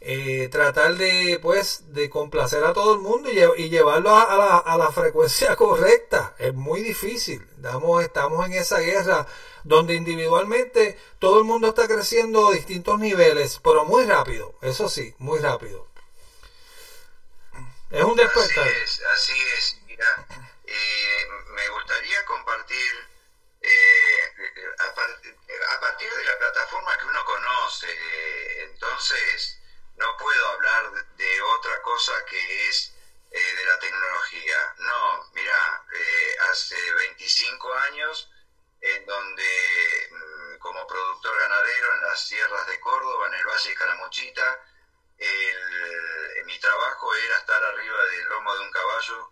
eh, 0.07 0.49
tratar 0.49 0.95
de 0.97 1.39
pues 1.41 1.85
de 1.93 2.09
complacer 2.11 2.63
a 2.63 2.73
todo 2.73 2.93
el 2.93 2.99
mundo 2.99 3.27
y, 3.31 3.69
llevarlo 3.69 4.15
a, 4.15 4.37
la, 4.37 4.57
a, 4.57 4.77
la, 4.77 4.91
frecuencia 4.91 5.55
correcta 5.65 6.35
es 6.37 6.53
muy 6.53 6.81
difícil 6.83 7.41
estamos, 7.55 8.03
estamos 8.03 8.45
en 8.45 8.53
esa 8.53 8.79
guerra 8.81 9.25
donde 9.65 9.95
individualmente 9.95 10.97
todo 11.19 11.39
el 11.39 11.43
mundo 11.43 11.69
está 11.69 11.87
creciendo 11.87 12.47
a 12.47 12.53
distintos 12.53 12.97
niveles 12.99 13.59
pero 13.63 13.83
muy 13.83 14.05
rápido 14.05 14.57
eso 14.61 14.87
sí 14.87 15.13
muy 15.17 15.39
rápido 15.39 15.87
es 17.89 18.03
un 18.03 18.15
despertar 18.15 18.67
así 18.67 18.79
es, 18.83 19.01
así 19.13 19.33
es 19.57 19.77
mira 19.85 20.27
eh, 20.65 21.27
me 21.55 21.67
gustaría 21.69 22.23
compartir 22.25 22.91
eh, 23.61 24.19
a, 24.79 24.93
partir 25.79 26.13
de 26.13 26.23
la 26.23 26.37
plataforma 26.37 26.97
que 26.97 27.05
uno 27.05 27.25
conoce 27.25 27.87
entonces 28.63 29.59
no 29.97 30.15
puedo 30.17 30.47
hablar 30.49 30.91
de 31.17 31.41
otra 31.41 31.81
cosa 31.81 32.13
que 32.29 32.69
es 32.69 32.95
eh, 33.35 33.55
de 33.57 33.65
la 33.65 33.79
tecnología. 33.79 34.75
No, 34.77 35.29
mira, 35.33 35.83
eh, 35.93 36.35
hace 36.51 36.75
25 36.93 37.73
años 37.73 38.29
las 42.15 42.27
sierras 42.29 42.65
de 42.67 42.79
Córdoba, 42.79 43.27
en 43.27 43.33
el 43.33 43.45
Valle 43.45 43.69
de 43.69 43.75
Calamuchita, 43.75 44.59
mi 46.45 46.59
trabajo 46.59 47.13
era 47.13 47.35
estar 47.39 47.61
arriba 47.61 48.05
del 48.05 48.29
lomo 48.29 48.55
de 48.55 48.61
un 48.61 48.71
caballo, 48.71 49.31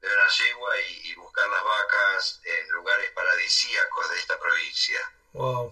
de 0.00 0.14
una 0.14 0.28
yegua 0.28 0.80
y, 0.82 1.14
buscar 1.16 1.48
las 1.48 1.64
vacas 1.64 2.40
en 2.44 2.70
lugares 2.70 3.10
paradisíacos 3.10 4.08
de 4.10 4.18
esta 4.20 4.38
provincia. 4.38 5.00
En 5.34 5.71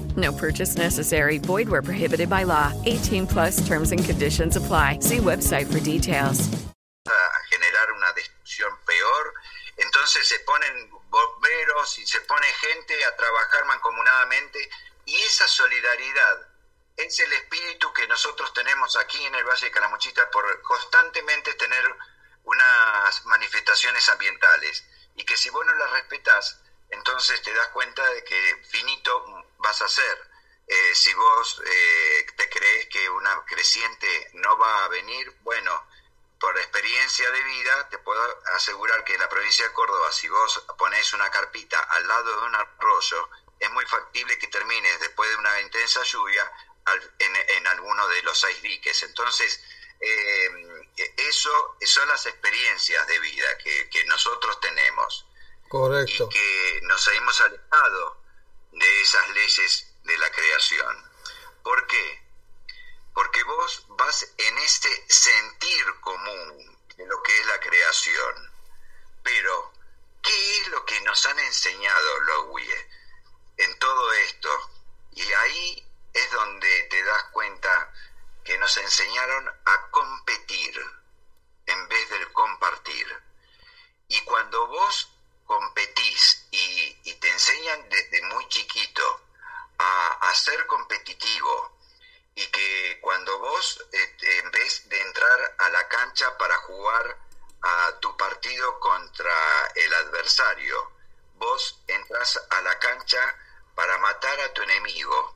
No 0.17 0.33
purchase 0.33 0.75
necessary. 0.75 1.37
Void 1.37 1.69
where 1.69 1.81
prohibited 1.81 2.29
by 2.29 2.43
law. 2.43 2.73
18 2.85 3.27
plus 3.27 3.65
terms 3.65 3.91
and 3.91 4.03
conditions 4.03 4.57
apply. 4.57 4.99
See 4.99 5.17
website 5.17 5.71
for 5.71 5.79
details. 5.79 6.49
A 7.07 7.39
generar 7.49 7.91
una 7.95 8.11
destrucción 8.13 8.71
peor. 8.85 9.33
Entonces 9.77 10.27
se 10.27 10.39
ponen 10.39 10.89
bomberos 11.09 11.97
y 11.99 12.05
se 12.05 12.21
pone 12.21 12.47
gente 12.47 13.05
a 13.05 13.15
trabajar 13.15 13.65
mancomunadamente. 13.65 14.69
Y 15.05 15.15
esa 15.15 15.47
solidaridad 15.47 16.47
es 16.97 17.19
el 17.19 17.31
espíritu 17.33 17.91
que 17.93 18.07
nosotros 18.07 18.53
tenemos 18.53 18.95
aquí 18.97 19.23
en 19.25 19.35
el 19.35 19.43
Valle 19.43 19.65
de 19.65 19.71
Calamuchita 19.71 20.29
por 20.29 20.61
constantemente 20.61 21.53
tener 21.53 21.95
unas 22.43 23.25
manifestaciones 23.25 24.07
ambientales. 24.09 24.85
Y 25.15 25.23
que 25.23 25.37
si 25.37 25.49
vos 25.49 25.65
no 25.65 25.73
las 25.75 25.91
respetas, 25.91 26.61
entonces 26.89 27.41
te 27.41 27.53
das 27.53 27.69
cuenta 27.69 28.05
de 28.09 28.23
que 28.23 28.61
finito 28.69 29.40
vas 29.61 29.81
a 29.81 29.87
ser. 29.87 30.31
Eh, 30.67 30.95
si 30.95 31.13
vos 31.13 31.61
eh, 31.65 32.25
te 32.35 32.49
crees 32.49 32.87
que 32.87 33.09
una 33.09 33.43
creciente 33.45 34.29
no 34.33 34.57
va 34.57 34.85
a 34.85 34.87
venir, 34.89 35.35
bueno, 35.41 35.85
por 36.39 36.57
experiencia 36.57 37.29
de 37.29 37.43
vida 37.43 37.89
te 37.89 37.97
puedo 37.99 38.21
asegurar 38.55 39.03
que 39.03 39.13
en 39.13 39.19
la 39.19 39.29
provincia 39.29 39.67
de 39.67 39.73
Córdoba, 39.73 40.11
si 40.11 40.27
vos 40.27 40.65
pones 40.77 41.13
una 41.13 41.29
carpita 41.29 41.79
al 41.81 42.07
lado 42.07 42.39
de 42.39 42.45
un 42.47 42.55
arroyo, 42.55 43.29
es 43.59 43.69
muy 43.71 43.85
factible 43.85 44.39
que 44.39 44.47
termines 44.47 44.99
después 44.99 45.29
de 45.29 45.35
una 45.35 45.61
intensa 45.61 46.03
lluvia 46.03 46.51
en, 47.19 47.67
alguno 47.67 48.07
de 48.07 48.23
los 48.23 48.39
seis 48.39 48.59
diques. 48.61 49.03
Entonces, 49.03 49.61
eh, 49.99 50.49
eso 51.17 51.77
son 51.85 52.07
las 52.07 52.25
experiencias 52.25 53.05
de 53.07 53.19
vida 53.19 53.57
que, 53.59 53.89
que 53.89 54.03
nosotros 54.05 54.59
tenemos. 54.59 55.27
Correcto. 55.67 56.27
Y 56.31 56.33
que 56.33 56.79
nos 56.83 57.07
hemos 57.09 57.39
alejado 57.41 58.20
de 58.71 59.01
esas 59.01 59.29
leyes 59.29 59.87
de 60.03 60.17
la 60.17 60.31
creación. 60.31 61.11
¿Por 61.63 61.87
qué? 61.87 62.23
Porque 63.13 63.43
vos 63.43 63.85
vas 63.89 64.27
en 64.37 64.57
este 64.59 65.05
sentir 65.09 65.85
común 65.99 66.79
de 66.95 67.05
lo 67.05 67.21
que 67.23 67.39
es 67.39 67.45
la 67.45 67.59
creación. 67.59 68.51
Pero, 69.23 69.73
¿qué 70.23 70.57
es 70.59 70.67
lo 70.69 70.85
que 70.85 71.01
nos 71.01 71.25
han 71.25 71.39
enseñado 71.39 72.19
Lowie 72.21 72.89
en 73.57 73.79
todo 73.79 74.13
esto? 74.13 74.71
Y 75.13 75.31
ahí 75.33 75.87
es 76.13 76.31
donde 76.31 76.83
te 76.83 77.03
das 77.03 77.23
cuenta 77.31 77.93
que 78.43 78.57
nos 78.57 78.75
enseñaron 78.77 79.49
a 79.65 79.89
competir 79.91 80.81
en 81.65 81.87
vez 81.87 82.09
del 82.09 82.31
compartir. 82.33 83.07
Y 84.07 84.21
cuando 84.21 84.67
vos 84.67 85.09
competís 85.45 86.40
y, 86.51 86.97
y 87.03 87.13
te 87.15 87.29
enseñan 87.29 87.89
desde 87.89 88.21
muy 88.23 88.47
chiquito 88.49 89.21
a, 89.77 90.33
ser 90.33 90.65
competitivo 90.65 91.77
y 92.35 92.47
que 92.47 92.99
cuando 93.01 93.37
vos, 93.39 93.85
este, 93.91 94.39
en 94.39 94.51
vez 94.51 94.87
de 94.89 95.01
entrar 95.01 95.55
a 95.57 95.69
la 95.69 95.87
cancha 95.87 96.37
para 96.37 96.57
jugar 96.59 97.17
a 97.61 97.99
tu 97.99 98.15
partido 98.17 98.79
contra 98.79 99.67
el 99.75 99.93
adversario, 99.93 100.91
vos 101.35 101.79
entras 101.87 102.39
a 102.49 102.61
la 102.61 102.79
cancha 102.79 103.35
para 103.75 103.97
matar 103.99 104.39
a 104.39 104.53
tu 104.53 104.61
enemigo. 104.63 105.35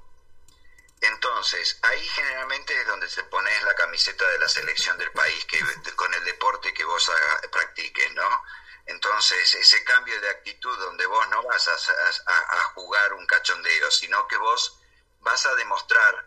Entonces, 1.02 1.78
ahí 1.84 2.08
generalmente 2.08 2.80
es 2.80 2.88
donde 2.88 3.10
se 3.10 3.24
pones 3.26 3.64
la 3.64 3.76
camiseta 3.76 4.28
de 4.30 4.40
la 4.40 4.48
selección 4.48 4.98
del 4.98 5.12
país 5.12 5.46
que, 5.46 5.60
con 5.96 6.14
el 6.14 6.24
deporte 6.24 6.74
que 6.74 6.86
vos 6.86 7.12
practiques, 7.52 8.14
¿no? 8.14 8.44
Entonces, 8.86 9.56
ese 9.56 9.84
cambio 9.84 10.20
de 10.22 10.30
actitud 10.30 10.78
donde 10.78 11.06
vos 11.06 11.28
no 11.30 11.42
vas 11.44 11.68
a, 11.68 12.64
jugar 12.76 13.14
un 13.14 13.26
cachondeo, 13.26 13.90
sino 13.90 14.28
que 14.28 14.38
vos 14.38 14.80
vas 15.20 15.46
a 15.46 15.56
demostrar 15.56 16.26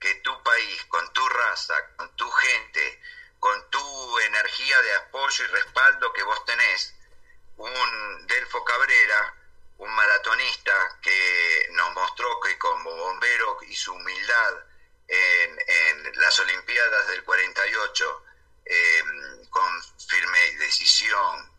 que 0.00 0.14
tu 0.16 0.42
país, 0.42 0.84
con 0.86 1.12
tu 1.12 1.28
raza, 1.28 1.74
con 1.96 2.16
tu 2.16 2.28
gente, 2.30 3.00
con 3.38 3.70
tu 3.70 4.18
energía 4.20 4.80
de 4.82 4.94
apoyo 4.96 5.44
y 5.44 5.48
respaldo 5.48 6.12
que 6.12 6.22
vos 6.22 6.44
tenés, 6.44 6.94
un 7.56 8.26
Delfo 8.26 8.64
Cabrera, 8.64 9.34
un 9.78 9.90
maratonista 9.94 10.98
que 11.00 11.68
nos 11.72 11.92
mostró 11.94 12.40
que 12.40 12.58
como 12.58 12.90
bombero 12.90 13.58
y 13.62 13.74
su 13.76 13.92
humildad 13.92 14.54
en, 15.06 16.20
las 16.20 16.38
Olimpiadas 16.38 17.08
del 17.08 17.24
48, 17.24 18.24
eh, 18.64 19.04
con 19.48 19.82
firme 20.08 20.56
decisión, 20.56 21.50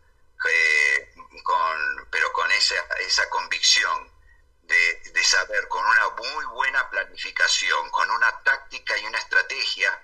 eh, 0.50 1.14
con, 1.42 2.08
pero 2.10 2.32
con 2.32 2.50
esa, 2.52 2.74
esa 3.00 3.28
convicción 3.30 4.10
de, 4.62 5.02
de, 5.12 5.24
saber, 5.24 5.68
con 5.68 5.84
una 5.84 6.08
muy 6.10 6.44
buena 6.46 6.88
planificación, 6.90 7.90
con 7.90 8.10
una 8.10 8.42
táctica 8.42 8.96
y 8.98 9.04
una 9.06 9.18
estrategia, 9.18 10.02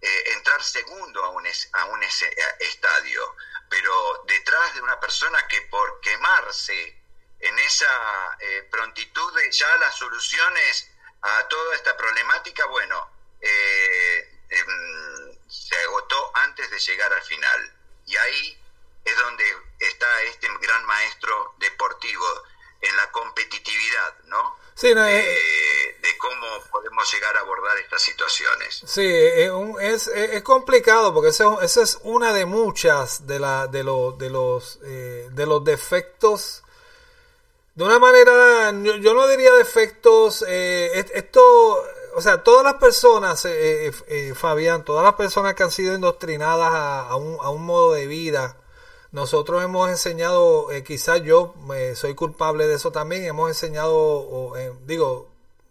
eh, 0.00 0.32
entrar 0.34 0.62
segundo 0.62 1.24
a 1.24 1.28
un, 1.30 1.46
a 1.72 1.84
un 1.86 2.02
estadio, 2.02 3.36
pero 3.68 4.24
detrás 4.26 4.74
de 4.74 4.80
una 4.80 4.98
persona 4.98 5.46
que 5.46 5.60
por 5.62 6.00
quemarse 6.00 6.98
en 7.38 7.58
esa 7.58 8.36
eh, 8.40 8.68
prontitud 8.70 9.34
de 9.34 9.50
ya 9.50 9.76
las 9.76 9.94
soluciones 9.96 10.90
a 11.22 11.46
toda 11.48 11.76
esta 11.76 11.96
problemática, 11.96 12.66
bueno, 12.66 13.10
eh, 13.40 14.40
se 15.48 15.76
agotó 15.76 16.30
antes 16.34 16.70
de 16.70 16.78
llegar 16.78 17.12
al 17.12 17.22
final. 17.22 17.76
Y 18.06 18.16
ahí 18.16 18.62
es 19.04 19.16
donde 19.16 19.56
está 19.80 20.22
este 20.22 20.46
gran 20.60 20.84
maestro 20.86 21.54
deportivo, 21.58 22.24
en 22.80 22.96
la 22.96 23.10
competitividad, 23.12 24.14
¿no? 24.26 24.56
Sí, 24.74 24.94
no, 24.94 25.06
eh, 25.06 25.98
de 26.00 26.16
cómo 26.16 26.46
podemos 26.70 27.12
llegar 27.12 27.36
a 27.36 27.40
abordar 27.40 27.76
estas 27.76 28.00
situaciones. 28.00 28.82
Sí, 28.86 29.06
es, 29.06 29.50
es, 29.80 30.08
es 30.08 30.42
complicado 30.42 31.12
porque 31.12 31.28
esa 31.28 31.58
es 31.62 31.98
una 32.02 32.32
de 32.32 32.46
muchas 32.46 33.26
de, 33.26 33.38
la, 33.38 33.66
de, 33.66 33.84
lo, 33.84 34.12
de, 34.12 34.30
los, 34.30 34.78
eh, 34.82 35.28
de 35.30 35.46
los 35.46 35.62
defectos. 35.62 36.62
De 37.74 37.84
una 37.84 37.98
manera, 37.98 38.72
yo, 38.82 38.96
yo 38.96 39.12
no 39.12 39.28
diría 39.28 39.52
defectos, 39.52 40.42
eh, 40.48 41.06
esto, 41.14 41.84
o 42.14 42.22
sea, 42.22 42.42
todas 42.42 42.64
las 42.64 42.74
personas, 42.74 43.44
eh, 43.44 43.92
eh, 44.08 44.34
Fabián, 44.34 44.84
todas 44.84 45.04
las 45.04 45.14
personas 45.14 45.54
que 45.54 45.62
han 45.62 45.70
sido 45.70 45.94
indoctrinadas 45.94 46.72
a, 46.72 47.08
a, 47.08 47.16
un, 47.16 47.36
a 47.42 47.50
un 47.50 47.66
modo 47.66 47.92
de 47.92 48.06
vida, 48.06 48.56
nosotros 49.12 49.62
hemos 49.64 49.88
enseñado, 49.90 50.70
eh, 50.70 50.84
quizás 50.84 51.22
yo 51.22 51.54
eh, 51.74 51.94
soy 51.96 52.14
culpable 52.14 52.68
de 52.68 52.74
eso 52.74 52.92
también, 52.92 53.24
hemos 53.24 53.48
enseñado, 53.48 54.56
eh, 54.56 54.72
digo, 54.86 55.28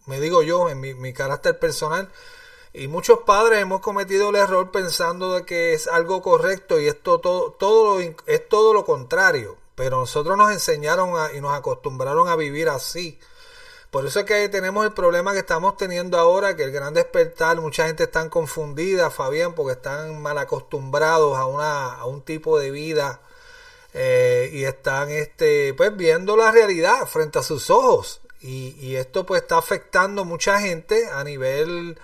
me 0.08 0.20
digo 0.20 0.42
yo 0.44 0.70
en 0.70 0.80
mi, 0.82 1.14
carácter 1.14 1.58
personal, 1.58 2.12
y 2.74 2.88
muchos 2.88 3.20
padres 3.20 3.62
hemos 3.62 3.80
cometido 3.80 4.30
el 4.30 4.36
error 4.36 4.72
pensando 4.72 5.36
de 5.36 5.46
que 5.46 5.74
es 5.74 5.88
algo 5.88 6.22
correcto 6.22 6.80
y 6.80 6.88
esto 6.88 7.20
todo, 7.20 7.54
todo 7.54 8.00
es 8.00 8.50
todo 8.50 8.74
lo 8.74 8.86
contrario, 8.86 9.58
pero 9.76 10.00
nosotros 10.00 10.38
nos 10.38 10.52
enseñaron 10.52 11.18
a, 11.18 11.32
y 11.34 11.40
nos 11.42 11.54
acostumbraron 11.54 12.28
a 12.28 12.36
vivir 12.36 12.68
así. 12.70 13.20
Por 13.92 14.06
eso 14.06 14.20
es 14.20 14.26
que 14.26 14.50
tenemos 14.50 14.86
el 14.86 14.94
problema 14.94 15.34
que 15.34 15.40
estamos 15.40 15.76
teniendo 15.76 16.20
ahora, 16.20 16.56
que 16.56 16.64
el 16.64 16.72
gran 16.72 16.94
despertar, 16.94 17.60
mucha 17.60 17.88
gente 17.88 18.04
está 18.04 18.30
confundida, 18.30 19.10
Fabián, 19.10 19.56
porque 19.56 19.74
están 19.74 20.22
mal 20.22 20.38
acostumbrados 20.38 21.38
a, 21.38 21.46
una, 21.46 21.96
a 21.96 22.06
un 22.06 22.22
tipo 22.22 22.60
de 22.60 22.70
vida 22.70 23.20
eh, 23.94 24.52
y 24.54 24.66
están 24.66 25.10
este, 25.10 25.74
pues, 25.74 25.96
viendo 25.98 26.38
la 26.38 26.52
realidad 26.52 27.08
frente 27.08 27.40
a 27.40 27.44
sus 27.44 27.70
ojos. 27.70 28.22
Y, 28.42 28.76
y 28.80 28.96
esto 28.96 29.26
pues 29.26 29.42
está 29.42 29.58
afectando 29.58 30.24
mucha 30.24 30.60
gente 30.60 31.10
a 31.12 31.24
nivel 31.24 31.98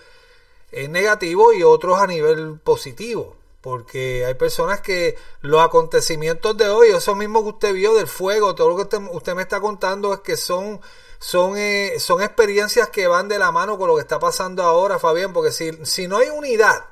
eh, 0.71 0.87
negativo 0.89 1.53
y 1.53 1.63
otros 1.63 1.99
a 1.99 2.07
nivel 2.07 2.59
positivo. 2.59 3.35
Porque 3.61 4.25
hay 4.25 4.35
personas 4.35 4.81
que 4.81 5.17
los 5.41 5.63
acontecimientos 5.63 6.57
de 6.57 6.69
hoy, 6.69 6.89
eso 6.89 7.15
mismo 7.15 7.43
que 7.43 7.49
usted 7.49 7.73
vio 7.73 7.95
del 7.95 8.07
fuego, 8.07 8.53
todo 8.55 8.69
lo 8.69 8.75
que 8.75 8.81
usted, 8.83 8.99
usted 9.11 9.35
me 9.35 9.41
está 9.41 9.59
contando 9.59 10.13
es 10.13 10.19
que 10.19 10.37
son, 10.37 10.81
son, 11.25 11.57
eh, 11.57 11.95
son 11.97 12.21
experiencias 12.21 12.89
que 12.89 13.07
van 13.07 13.27
de 13.27 13.39
la 13.39 13.51
mano 13.51 13.79
con 13.79 13.87
lo 13.87 13.95
que 13.95 14.01
está 14.01 14.19
pasando 14.19 14.61
ahora, 14.61 14.99
Fabián. 14.99 15.33
Porque 15.33 15.51
si, 15.51 15.71
si 15.83 16.07
no 16.07 16.17
hay 16.17 16.29
unidad, 16.29 16.85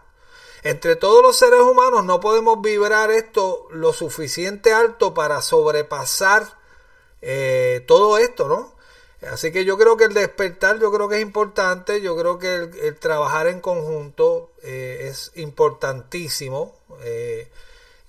entre 0.63 0.96
todos 0.96 1.22
los 1.22 1.38
seres 1.38 1.60
humanos 1.60 2.04
no 2.04 2.19
podemos 2.19 2.60
vibrar 2.60 3.12
esto 3.12 3.67
lo 3.69 3.93
suficiente 3.93 4.74
alto 4.74 5.13
para 5.13 5.43
sobrepasar 5.43 6.58
eh, 7.22 7.84
todo 7.86 8.17
esto, 8.17 8.48
¿no? 8.48 8.74
Así 9.32 9.52
que 9.52 9.65
yo 9.65 9.78
creo 9.78 9.98
que 9.98 10.06
el 10.06 10.15
despertar 10.15 10.80
yo 10.80 10.91
creo 10.91 11.08
que 11.08 11.17
es 11.17 11.22
importante, 11.22 12.02
yo 12.02 12.17
creo 12.17 12.39
que 12.39 12.56
el, 12.56 12.98
trabajar 12.98 13.46
en 13.46 13.62
conjunto 13.62 14.50
eh, 14.63 15.10
es 15.12 15.32
importantísimo 15.36 16.74
eh, 17.04 17.52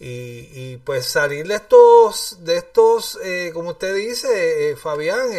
y, 0.06 0.48
y, 0.52 0.76
pues 0.84 1.06
salir 1.06 1.46
de 1.46 1.54
estos, 1.54 2.44
de 2.44 2.56
estos 2.56 3.18
eh, 3.22 3.50
como 3.54 3.70
usted 3.70 3.94
dice, 3.94 4.76
Fabián, 4.76 5.30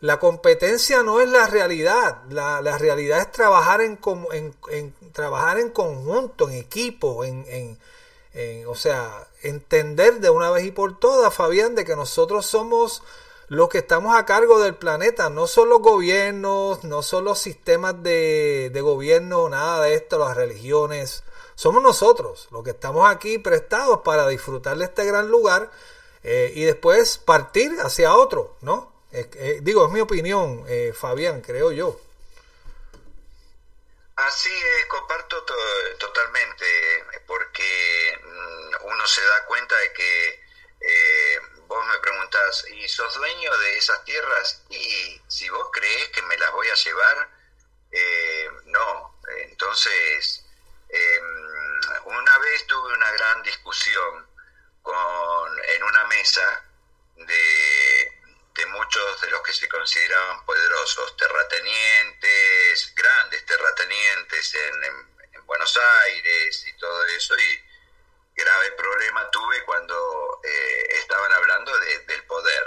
la 0.00 0.18
competencia 0.20 1.02
no 1.02 1.20
es 1.20 1.28
la 1.28 1.46
realidad, 1.46 2.22
la, 2.30 2.62
la 2.62 2.78
realidad 2.78 3.20
es 3.20 3.32
trabajar 3.32 3.80
en, 3.80 3.98
en, 4.32 4.54
en, 4.70 4.94
trabajar 5.12 5.58
en 5.58 5.70
conjunto, 5.70 6.48
en 6.48 6.56
equipo, 6.56 7.24
en, 7.24 7.44
en, 7.48 7.78
o 8.66 8.76
sea, 8.76 9.26
entender 9.42 10.20
de 10.20 10.30
una 10.30 10.50
vez 10.50 10.64
y 10.64 10.70
por 10.70 10.98
todas, 10.98 11.34
Fabián, 11.34 11.74
de 11.74 11.84
que 11.84 11.96
nosotros 11.96 12.46
somos 12.46 13.02
los 13.48 13.68
que 13.68 13.78
estamos 13.78 14.14
a 14.14 14.24
cargo 14.24 14.60
del 14.60 14.76
planeta, 14.76 15.30
no 15.30 15.46
son 15.46 15.70
los 15.70 15.80
gobiernos, 15.80 16.84
no 16.84 17.02
son 17.02 17.24
los 17.24 17.38
sistemas 17.40 18.00
de, 18.02 18.70
de 18.72 18.80
gobierno, 18.80 19.48
nada 19.48 19.82
de 19.82 19.94
esto, 19.94 20.18
las 20.18 20.36
religiones, 20.36 21.24
somos 21.58 21.82
nosotros 21.82 22.48
los 22.50 22.62
que 22.62 22.70
estamos 22.70 23.08
aquí 23.08 23.38
prestados 23.38 24.00
para 24.04 24.28
disfrutar 24.28 24.76
de 24.76 24.84
este 24.84 25.04
gran 25.04 25.28
lugar 25.28 25.70
eh, 26.22 26.52
y 26.54 26.64
después 26.64 27.18
partir 27.18 27.72
hacia 27.80 28.14
otro, 28.14 28.56
¿no? 28.60 28.92
Eh, 29.12 29.60
digo, 29.62 29.86
es 29.86 29.92
mi 29.92 30.00
opinión, 30.00 30.64
eh, 30.68 30.92
Fabián, 30.94 31.40
creo 31.40 31.72
yo. 31.72 31.98
Así 34.18 34.50
es, 34.50 34.86
comparto 34.86 35.44
to 35.44 35.54
totalmente, 36.00 37.04
porque 37.24 38.18
mm, 38.20 38.86
uno 38.86 39.06
se 39.06 39.24
da 39.24 39.44
cuenta 39.44 39.76
de 39.76 39.92
que 39.92 40.42
eh, 40.80 41.40
vos 41.68 41.86
me 41.86 41.98
preguntás, 42.00 42.66
¿y 42.68 42.88
sos 42.88 43.14
dueño 43.14 43.56
de 43.58 43.78
esas 43.78 44.04
tierras? 44.04 44.64
Y 44.70 45.22
si 45.28 45.48
vos 45.50 45.68
crees 45.72 46.08
que 46.08 46.22
me 46.22 46.36
las 46.36 46.50
voy 46.50 46.68
a 46.68 46.74
llevar, 46.74 47.30
eh, 47.92 48.50
no. 48.64 49.20
Entonces, 49.50 50.44
eh, 50.88 51.20
una 52.04 52.38
vez 52.38 52.66
tuve 52.66 52.94
una 52.94 53.12
gran 53.12 53.40
discusión 53.44 54.26
con, 54.82 55.58
en 55.76 55.82
una 55.84 56.04
mesa 56.06 56.64
de 57.14 58.18
de 58.58 58.66
muchos 58.66 59.20
de 59.20 59.30
los 59.30 59.40
que 59.42 59.52
se 59.52 59.68
consideraban 59.68 60.44
poderosos, 60.44 61.16
terratenientes, 61.16 62.92
grandes 62.96 63.46
terratenientes 63.46 64.54
en, 64.54 64.84
en, 64.84 65.08
en, 65.34 65.46
Buenos 65.46 65.78
Aires 66.04 66.66
y 66.66 66.76
todo 66.76 67.06
eso, 67.06 67.38
y 67.38 67.64
grave 68.34 68.72
problema 68.72 69.30
tuve 69.30 69.64
cuando 69.64 70.40
eh, 70.42 70.86
estaban 70.90 71.32
hablando 71.32 71.78
de, 71.78 72.00
del 72.00 72.24
poder. 72.24 72.64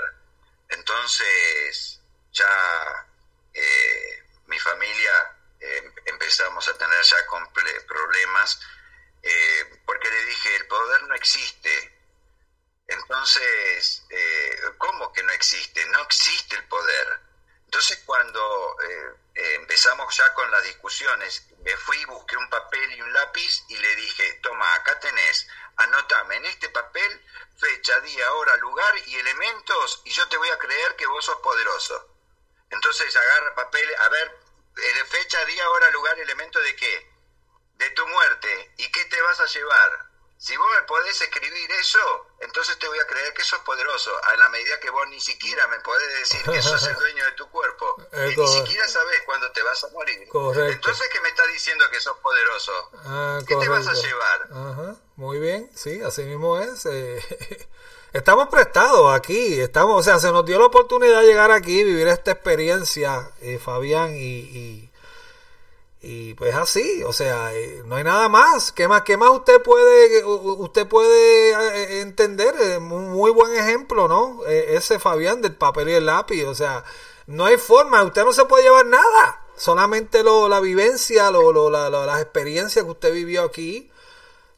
Entonces, 0.70 2.00
ya 2.32 3.08
eh, 3.54 4.24
mi 4.46 4.60
familia 4.60 5.38
eh, 5.60 5.92
empezamos 6.06 6.66
a 6.70 6.78
tener 6.78 7.04
ya 7.04 7.18
problemas, 7.86 8.62
eh, 9.24 9.82
porque 9.86 10.10
le 10.10 10.26
dije, 10.26 10.56
el 10.56 10.68
poder 10.68 11.04
no 11.04 11.16
existe, 11.16 12.02
entonces, 12.92 14.04
eh, 14.10 14.62
¿cómo 14.78 15.14
que 15.14 15.24
no 15.24 15.32
existe? 15.32 15.86
No 15.86 16.02
existe 16.02 16.58
el 16.58 16.68
poder. 16.68 17.20
Entonces, 17.64 18.04
cuando 18.06 18.78
eh, 18.84 19.14
eh, 19.36 19.56
empezamos 19.56 20.16
ya 20.18 20.34
con 20.34 20.52
las 20.52 20.62
discusiones, 20.64 21.46
me 21.64 21.76
fui, 21.78 22.04
busqué 22.06 22.36
un 22.36 22.50
papel 22.50 22.92
y 22.94 23.02
un 23.02 23.14
lápiz 23.14 23.64
y 23.70 23.78
le 23.78 23.96
dije, 23.96 24.40
toma, 24.44 24.76
acá 24.76 25.00
tenés, 25.00 25.48
anotame 25.78 26.36
en 26.36 26.46
este 26.48 26.68
papel 26.70 27.26
fecha, 27.58 27.98
día, 28.02 28.34
hora, 28.34 28.58
lugar 28.58 28.94
y 29.06 29.16
elementos 29.16 30.02
y 30.04 30.12
yo 30.12 30.28
te 30.28 30.36
voy 30.36 30.50
a 30.50 30.58
creer 30.58 30.96
que 30.98 31.08
vos 31.08 31.24
sos 31.24 31.38
poderoso. 31.38 32.14
Entonces 32.72 33.16
agarra 33.16 33.56
papel, 33.56 33.96
a 34.00 34.10
ver, 34.10 34.38
fecha, 35.08 35.46
día, 35.46 35.70
hora, 35.70 35.90
lugar, 35.92 36.20
elemento 36.20 36.60
de 36.60 36.76
qué? 36.76 37.10
De 37.76 37.90
tu 37.92 38.06
muerte. 38.08 38.74
¿Y 38.78 38.92
qué 38.92 39.06
te 39.06 39.22
vas 39.22 39.40
a 39.40 39.46
llevar? 39.46 40.12
Si 40.42 40.58
vos 40.58 40.68
me 40.72 40.82
podés 40.88 41.22
escribir 41.22 41.72
eso, 41.74 42.28
entonces 42.40 42.76
te 42.80 42.88
voy 42.88 42.98
a 42.98 43.06
creer 43.06 43.32
que 43.32 43.44
sos 43.44 43.60
poderoso, 43.60 44.12
a 44.26 44.36
la 44.38 44.50
medida 44.50 44.80
que 44.80 44.90
vos 44.90 45.08
ni 45.10 45.22
siquiera 45.22 45.68
me 45.68 45.80
podés 45.82 46.18
decir 46.18 46.42
que 46.42 46.60
sos 46.64 46.84
el 46.88 46.96
dueño 46.96 47.24
de 47.26 47.32
tu 47.34 47.48
cuerpo, 47.52 47.96
y 48.12 48.36
ni 48.36 48.48
siquiera 48.48 48.88
sabés 48.88 49.22
cuándo 49.22 49.52
te 49.52 49.62
vas 49.62 49.84
a 49.84 49.90
morir. 49.90 50.28
Correcto. 50.30 50.72
Entonces, 50.72 51.10
¿qué 51.10 51.22
me 51.22 51.30
estás 51.30 51.48
diciendo 51.62 51.86
que 51.92 52.00
sos 52.00 52.18
poderoso? 52.18 52.72
Ah, 53.06 53.40
¿Qué 53.46 53.54
correcto. 53.54 53.76
te 53.76 53.80
vas 53.80 53.88
a 53.88 53.94
llevar? 53.94 54.40
Ajá. 54.52 54.96
Muy 55.16 55.40
bien, 55.40 55.70
sí, 55.76 56.02
así 56.02 56.24
mismo 56.24 56.58
es. 56.58 56.88
Eh, 56.88 57.22
estamos 58.14 58.48
prestados 58.50 59.14
aquí, 59.14 59.60
estamos, 59.60 60.00
o 60.00 60.04
sea, 60.04 60.18
se 60.18 60.32
nos 60.32 60.44
dio 60.44 60.58
la 60.58 60.66
oportunidad 60.66 61.22
de 61.22 61.28
llegar 61.28 61.52
aquí, 61.52 61.84
vivir 61.84 62.08
esta 62.08 62.32
experiencia, 62.32 63.30
eh, 63.42 63.60
Fabián, 63.60 64.16
y, 64.16 64.40
y 64.40 64.92
Y 66.04 66.34
pues 66.34 66.56
así, 66.56 67.04
o 67.04 67.14
sea, 67.14 67.54
eh, 67.54 67.84
no 67.86 67.96
hay 67.96 68.04
nada 68.04 68.28
más. 68.28 68.72
¿Qué 68.72 68.88
más, 68.88 69.04
qué 69.04 69.18
más 69.18 69.30
usted 69.30 69.62
puede, 69.62 70.26
usted 70.26 70.88
puede 70.88 71.52
eh, 71.52 72.02
entender? 72.02 72.56
Eh, 72.60 72.80
muy 72.80 73.30
buen 73.30 73.54
ejemplo, 73.56 74.08
¿no? 74.08 74.44
Ese 74.48 74.98
Fabián 74.98 75.44
del 75.44 75.56
papel 75.56 75.90
y 75.90 75.94
el 75.94 76.08
lápiz. 76.08 76.46
O 76.46 76.56
sea, 76.56 76.84
no 77.28 77.46
hay 77.46 77.58
forma, 77.58 78.02
usted 78.04 78.24
no 78.26 78.34
se 78.34 78.46
puede 78.46 78.64
llevar 78.64 78.88
nada. 78.88 79.46
Solamente 79.62 80.24
lo, 80.24 80.50
la 80.50 80.60
vivencia, 80.60 81.30
lo, 81.30 81.52
lo, 81.52 81.70
la, 81.70 81.88
las 81.92 82.20
experiencias 82.20 82.84
que 82.84 82.90
usted 82.90 83.14
vivió 83.14 83.44
aquí. 83.44 83.92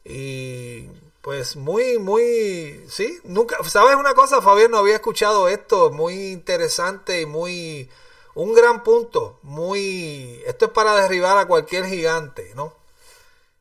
Y 0.02 0.88
pues 1.20 1.56
muy, 1.56 1.98
muy, 1.98 2.86
sí, 2.88 3.20
nunca, 3.24 3.62
¿sabes 3.64 3.96
una 3.96 4.14
cosa, 4.14 4.40
Fabián? 4.40 4.70
No 4.70 4.78
había 4.78 4.94
escuchado 4.94 5.50
esto, 5.50 5.90
muy 5.90 6.32
interesante 6.32 7.20
y 7.20 7.26
muy 7.26 7.90
un 8.32 8.54
gran 8.54 8.82
punto, 8.82 9.40
muy... 9.42 10.42
Esto 10.46 10.64
es 10.64 10.70
para 10.70 10.94
derribar 10.94 11.36
a 11.36 11.44
cualquier 11.44 11.84
gigante, 11.84 12.52
¿no? 12.54 12.74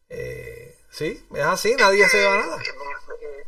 Eh, 0.07 0.79
sí, 0.91 1.27
es 1.35 1.43
así, 1.43 1.75
nadie 1.75 2.07
se 2.07 2.25
va 2.25 2.35
a 2.35 2.37
nada. 2.37 2.55
Eh, 2.55 3.47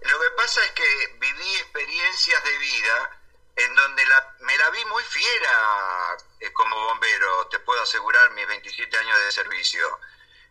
lo 0.00 0.18
que 0.18 0.30
pasa 0.36 0.64
es 0.64 0.70
que 0.72 0.82
viví 1.20 1.54
experiencias 1.60 2.42
de 2.42 2.58
vida 2.58 3.20
en 3.54 3.72
donde 3.76 4.04
la, 4.04 4.34
me 4.40 4.58
la 4.58 4.70
vi 4.70 4.84
muy 4.86 5.02
fiera 5.04 6.16
eh, 6.40 6.52
como 6.52 6.76
bombero, 6.84 7.48
te 7.48 7.58
puedo 7.60 7.82
asegurar 7.82 8.30
mis 8.30 8.46
27 8.46 8.96
años 8.96 9.18
de 9.18 9.32
servicio. 9.32 10.00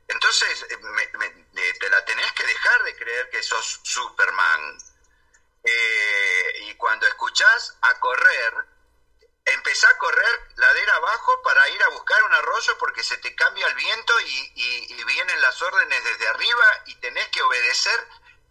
Entonces, 0.07 0.65
te 0.67 1.89
la 1.89 2.05
tenés 2.05 2.31
que 2.33 2.45
dejar 2.45 2.83
de 2.83 2.95
creer 2.95 3.29
que 3.29 3.41
sos 3.41 3.79
Superman. 3.83 4.77
y 6.61 6.75
cuando 6.75 7.07
escuchás 7.07 7.75
a 7.81 7.99
correr, 7.99 8.53
empezá 9.45 9.89
a 9.89 9.97
correr 9.97 10.41
ladera 10.55 10.95
abajo 10.95 11.41
para 11.43 11.69
ir 11.69 11.83
a 11.83 11.89
buscar 11.89 12.23
un 12.23 12.33
arroyo 12.33 12.77
porque 12.79 13.03
se 13.03 13.17
te 13.17 13.35
cambia 13.35 13.67
el 13.67 13.75
viento 13.75 14.13
y, 14.21 15.03
vienen 15.05 15.39
las 15.39 15.61
órdenes 15.61 16.03
desde 16.03 16.27
arriba 16.27 16.83
y 16.87 16.95
tenés 16.95 17.27
que 17.29 17.41
obedecer 17.41 18.07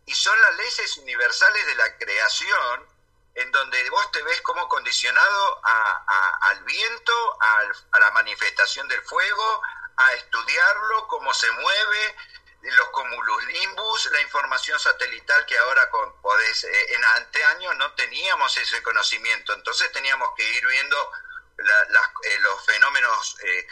y 0.07 0.15
son 0.15 0.41
las 0.41 0.57
leyes 0.57 0.97
universales 0.99 1.67
de 1.67 1.75
la 1.75 1.99
creación 1.99 2.89
en 3.35 3.51
donde 3.51 3.91
vos 3.91 4.11
te 4.13 4.23
ves 4.23 4.41
como 4.43 4.69
condicionado 4.69 5.61
al 5.65 6.63
viento, 6.65 7.39
a 7.41 7.99
la 7.99 8.11
manifestación 8.13 8.87
del 8.89 9.03
fuego, 9.03 9.63
a 9.97 10.13
estudiarlo, 10.15 11.09
cómo 11.09 11.33
se 11.35 11.51
mueve, 11.51 12.17
los 12.73 12.89
cumulus 12.89 13.45
limbus, 13.45 14.11
la 14.13 14.21
información 14.23 14.79
satelital 14.79 15.45
que 15.47 15.59
ahora 15.59 15.91
con, 15.91 16.21
podés, 16.23 16.65
eh, 16.65 16.95
en 16.95 17.05
anteaños 17.05 17.77
no 17.77 17.93
teníamos 17.93 18.57
ese 18.57 18.83
conocimiento, 18.83 19.53
entonces 19.53 19.93
teníamos 19.93 20.31
que 20.35 20.49
ir 20.49 20.67
viendo 20.67 21.13
eh, 21.59 22.39
los 22.41 22.65
fenómenos 22.65 23.37
eh, 23.43 23.67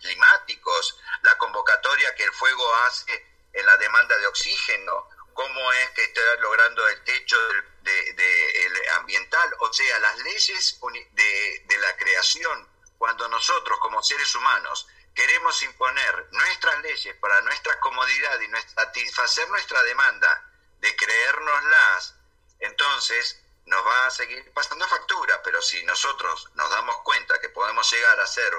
climáticos, 0.00 0.98
la 1.22 1.36
convocatoria 1.36 2.14
que 2.14 2.24
el 2.24 2.32
fuego 2.32 2.74
hace 2.86 3.26
en 3.52 3.66
la 3.66 3.76
demanda 3.76 4.16
de 4.16 4.26
oxígeno, 4.26 5.08
cómo 5.34 5.72
es 5.72 5.90
que 5.90 6.04
está 6.04 6.20
logrando 6.40 6.86
el 6.88 7.04
techo 7.04 7.36
de, 7.82 8.88
ambiental, 8.94 9.50
o 9.60 9.72
sea, 9.72 9.98
las 9.98 10.18
leyes 10.18 10.78
de, 11.12 11.76
la 11.78 11.96
creación, 11.96 12.68
cuando 12.98 13.28
nosotros 13.28 13.78
como 13.80 14.02
seres 14.02 14.34
humanos 14.34 14.86
queremos 15.14 15.62
imponer 15.62 16.28
nuestras 16.30 16.80
leyes 16.82 17.16
para 17.16 17.40
nuestra 17.42 17.78
comodidad 17.80 18.38
y 18.40 18.48
satisfacer 18.74 19.48
nuestra 19.48 19.82
demanda 19.82 20.50
de 20.78 20.94
creérnoslas, 20.96 22.14
entonces 22.60 23.42
nos 23.66 23.84
va 23.84 24.06
a 24.06 24.10
seguir 24.10 24.52
pasando 24.52 24.86
factura, 24.86 25.42
pero 25.42 25.60
si 25.62 25.82
nosotros 25.84 26.50
nos 26.54 26.70
damos 26.70 26.96
cuenta 26.98 27.40
que 27.40 27.48
podemos 27.48 27.90
llegar 27.92 28.18
a 28.20 28.24
hacer 28.24 28.52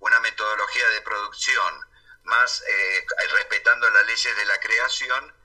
una 0.00 0.20
metodología 0.20 0.88
de 0.88 1.02
producción 1.02 1.90
más 2.24 2.62
eh, 2.62 3.06
respetando 3.32 3.88
las 3.90 4.06
leyes 4.06 4.36
de 4.36 4.44
la 4.46 4.58
creación, 4.60 5.39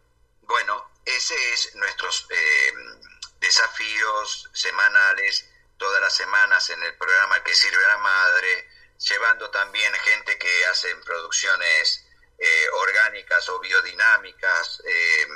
bueno, 0.48 0.92
ese 1.06 1.54
es 1.54 1.76
nuestros 1.76 2.28
eh, 2.30 2.74
desafíos 3.40 4.50
semanales, 4.54 5.48
todas 5.78 6.02
las 6.02 6.16
semanas 6.16 6.70
en 6.70 6.82
el 6.84 6.96
programa 6.98 7.44
que 7.44 7.54
sirve 7.54 7.84
a 7.86 7.90
la 7.90 7.98
madre, 7.98 8.70
llevando 8.98 9.50
también 9.50 9.94
gente 9.94 10.38
que 10.38 10.66
hacen 10.68 11.02
producciones 11.02 12.06
eh, 12.38 12.68
orgánicas 12.74 13.48
o 13.50 13.60
biodinámicas, 13.60 14.82
eh, 14.86 15.28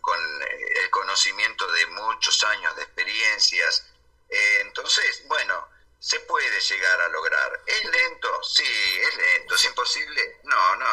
con 0.00 0.18
el 0.42 0.90
conocimiento 0.90 1.70
de 1.70 1.86
muchos 1.86 2.42
años 2.44 2.74
de 2.76 2.82
experiencias. 2.82 3.86
Eh, 4.28 4.60
entonces, 4.62 5.22
bueno, 5.26 5.68
se 6.00 6.20
puede 6.20 6.60
llegar 6.60 7.00
a 7.00 7.08
lograr. 7.08 7.60
¿Es 7.66 7.84
lento? 7.84 8.42
Sí, 8.42 9.00
es 9.02 9.16
lento. 9.16 9.54
¿Es 9.54 9.64
imposible? 9.64 10.40
No, 10.44 10.76
no. 10.76 10.86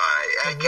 Hay 0.44 0.58
que, 0.58 0.68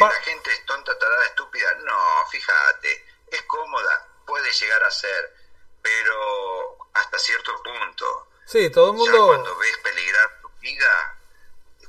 la 0.00 0.10
gente 0.22 0.52
es 0.52 0.64
tonta, 0.64 0.98
tarada, 0.98 1.26
estúpida. 1.26 1.74
No, 1.84 2.26
fíjate. 2.30 3.04
Es 3.30 3.42
cómoda, 3.42 4.08
puede 4.26 4.50
llegar 4.52 4.82
a 4.84 4.90
ser, 4.90 5.34
pero 5.82 6.88
hasta 6.94 7.18
cierto 7.18 7.62
punto. 7.62 8.28
Sí, 8.46 8.70
todo 8.70 8.90
el 8.90 8.96
mundo... 8.96 9.26
cuando 9.26 9.56
ves 9.56 9.76
peligrar 9.78 10.40
vida, 10.60 11.18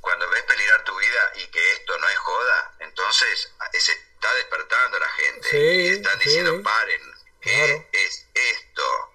cuando 0.01 0.29
ves 0.29 0.43
peligrar 0.43 0.84
tu 0.84 0.95
vida 0.97 1.31
y 1.36 1.47
que 1.47 1.71
esto 1.73 1.97
no 1.97 2.10
es 2.10 2.17
joda, 2.17 2.75
entonces 2.79 3.53
eh, 3.73 3.79
se 3.79 3.91
está 3.91 4.34
despertando 4.36 4.99
la 4.99 5.10
gente 5.10 5.60
y 5.60 5.88
están 5.88 6.19
diciendo 6.19 6.63
paren, 6.63 7.01
¿qué 7.41 7.89
es 7.91 8.27
esto? 8.34 9.13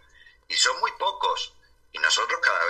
Y 0.48 0.56
son 0.56 0.78
muy 0.80 0.92
pocos 0.92 1.54
y 1.92 1.98
nosotros 1.98 2.40
cada 2.40 2.64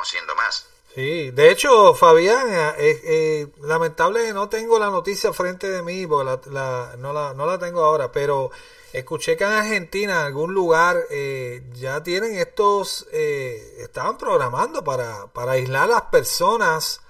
haciendo 0.00 0.34
más. 0.34 0.66
Sí, 0.94 1.30
de 1.30 1.50
hecho, 1.50 1.94
Fabián, 1.94 2.48
eh, 2.50 2.74
eh, 2.78 3.46
lamentable 3.60 4.32
no 4.32 4.48
tengo 4.48 4.78
la 4.78 4.90
noticia 4.90 5.32
frente 5.32 5.70
de 5.70 5.82
mí, 5.82 6.06
porque 6.06 6.50
la, 6.50 6.96
no, 6.98 7.12
la, 7.12 7.32
no 7.34 7.46
la 7.46 7.58
tengo 7.58 7.84
ahora, 7.84 8.10
pero 8.10 8.50
Escuché 8.92 9.36
que 9.36 9.44
en 9.44 9.52
Argentina, 9.52 10.20
en 10.20 10.26
algún 10.26 10.52
lugar, 10.52 11.06
eh, 11.10 11.62
ya 11.74 12.02
tienen 12.02 12.36
estos, 12.36 13.06
eh, 13.12 13.76
estaban 13.78 14.18
programando 14.18 14.82
para, 14.82 15.28
para 15.28 15.52
aislar 15.52 15.84
a 15.84 15.94
las 15.94 16.02
personas 16.02 17.00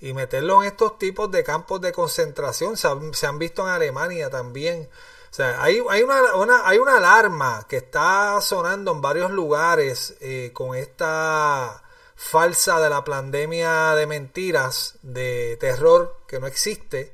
y 0.00 0.12
meterlos 0.12 0.62
en 0.62 0.70
estos 0.70 0.96
tipos 0.96 1.30
de 1.32 1.42
campos 1.42 1.80
de 1.80 1.92
concentración. 1.92 2.76
Se 2.76 2.86
han, 3.26 3.38
visto 3.40 3.62
en 3.62 3.68
Alemania 3.68 4.30
también. 4.30 4.88
O 5.30 5.34
sea, 5.34 5.60
hay, 5.60 5.82
hay, 5.90 6.02
una, 6.04 6.62
hay 6.64 6.78
una 6.78 6.98
alarma 6.98 7.66
que 7.68 7.78
está 7.78 8.40
sonando 8.40 8.92
en 8.92 9.00
varios 9.00 9.32
lugares 9.32 10.14
eh, 10.20 10.52
con 10.52 10.76
esta 10.76 11.82
falsa 12.30 12.80
de 12.80 12.90
la 12.90 13.04
pandemia 13.04 13.94
de 13.94 14.06
mentiras, 14.06 14.98
de 15.02 15.56
terror 15.60 16.16
que 16.26 16.40
no 16.40 16.46
existe 16.46 17.12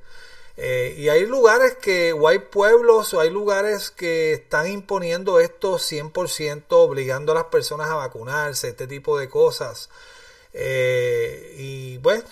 eh, 0.62 0.94
y 0.98 1.08
hay 1.08 1.24
lugares 1.24 1.76
que, 1.80 2.12
o 2.12 2.28
hay 2.28 2.38
pueblos, 2.38 3.14
o 3.14 3.20
hay 3.20 3.30
lugares 3.30 3.90
que 3.90 4.34
están 4.34 4.66
imponiendo 4.66 5.40
esto 5.40 5.78
100%, 5.78 6.64
obligando 6.68 7.32
a 7.32 7.36
las 7.36 7.44
personas 7.44 7.88
a 7.88 7.94
vacunarse, 7.94 8.68
este 8.68 8.86
tipo 8.86 9.18
de 9.18 9.30
cosas. 9.30 9.88
Eh, 10.52 11.54
y 11.56 11.96
bueno, 11.98 12.24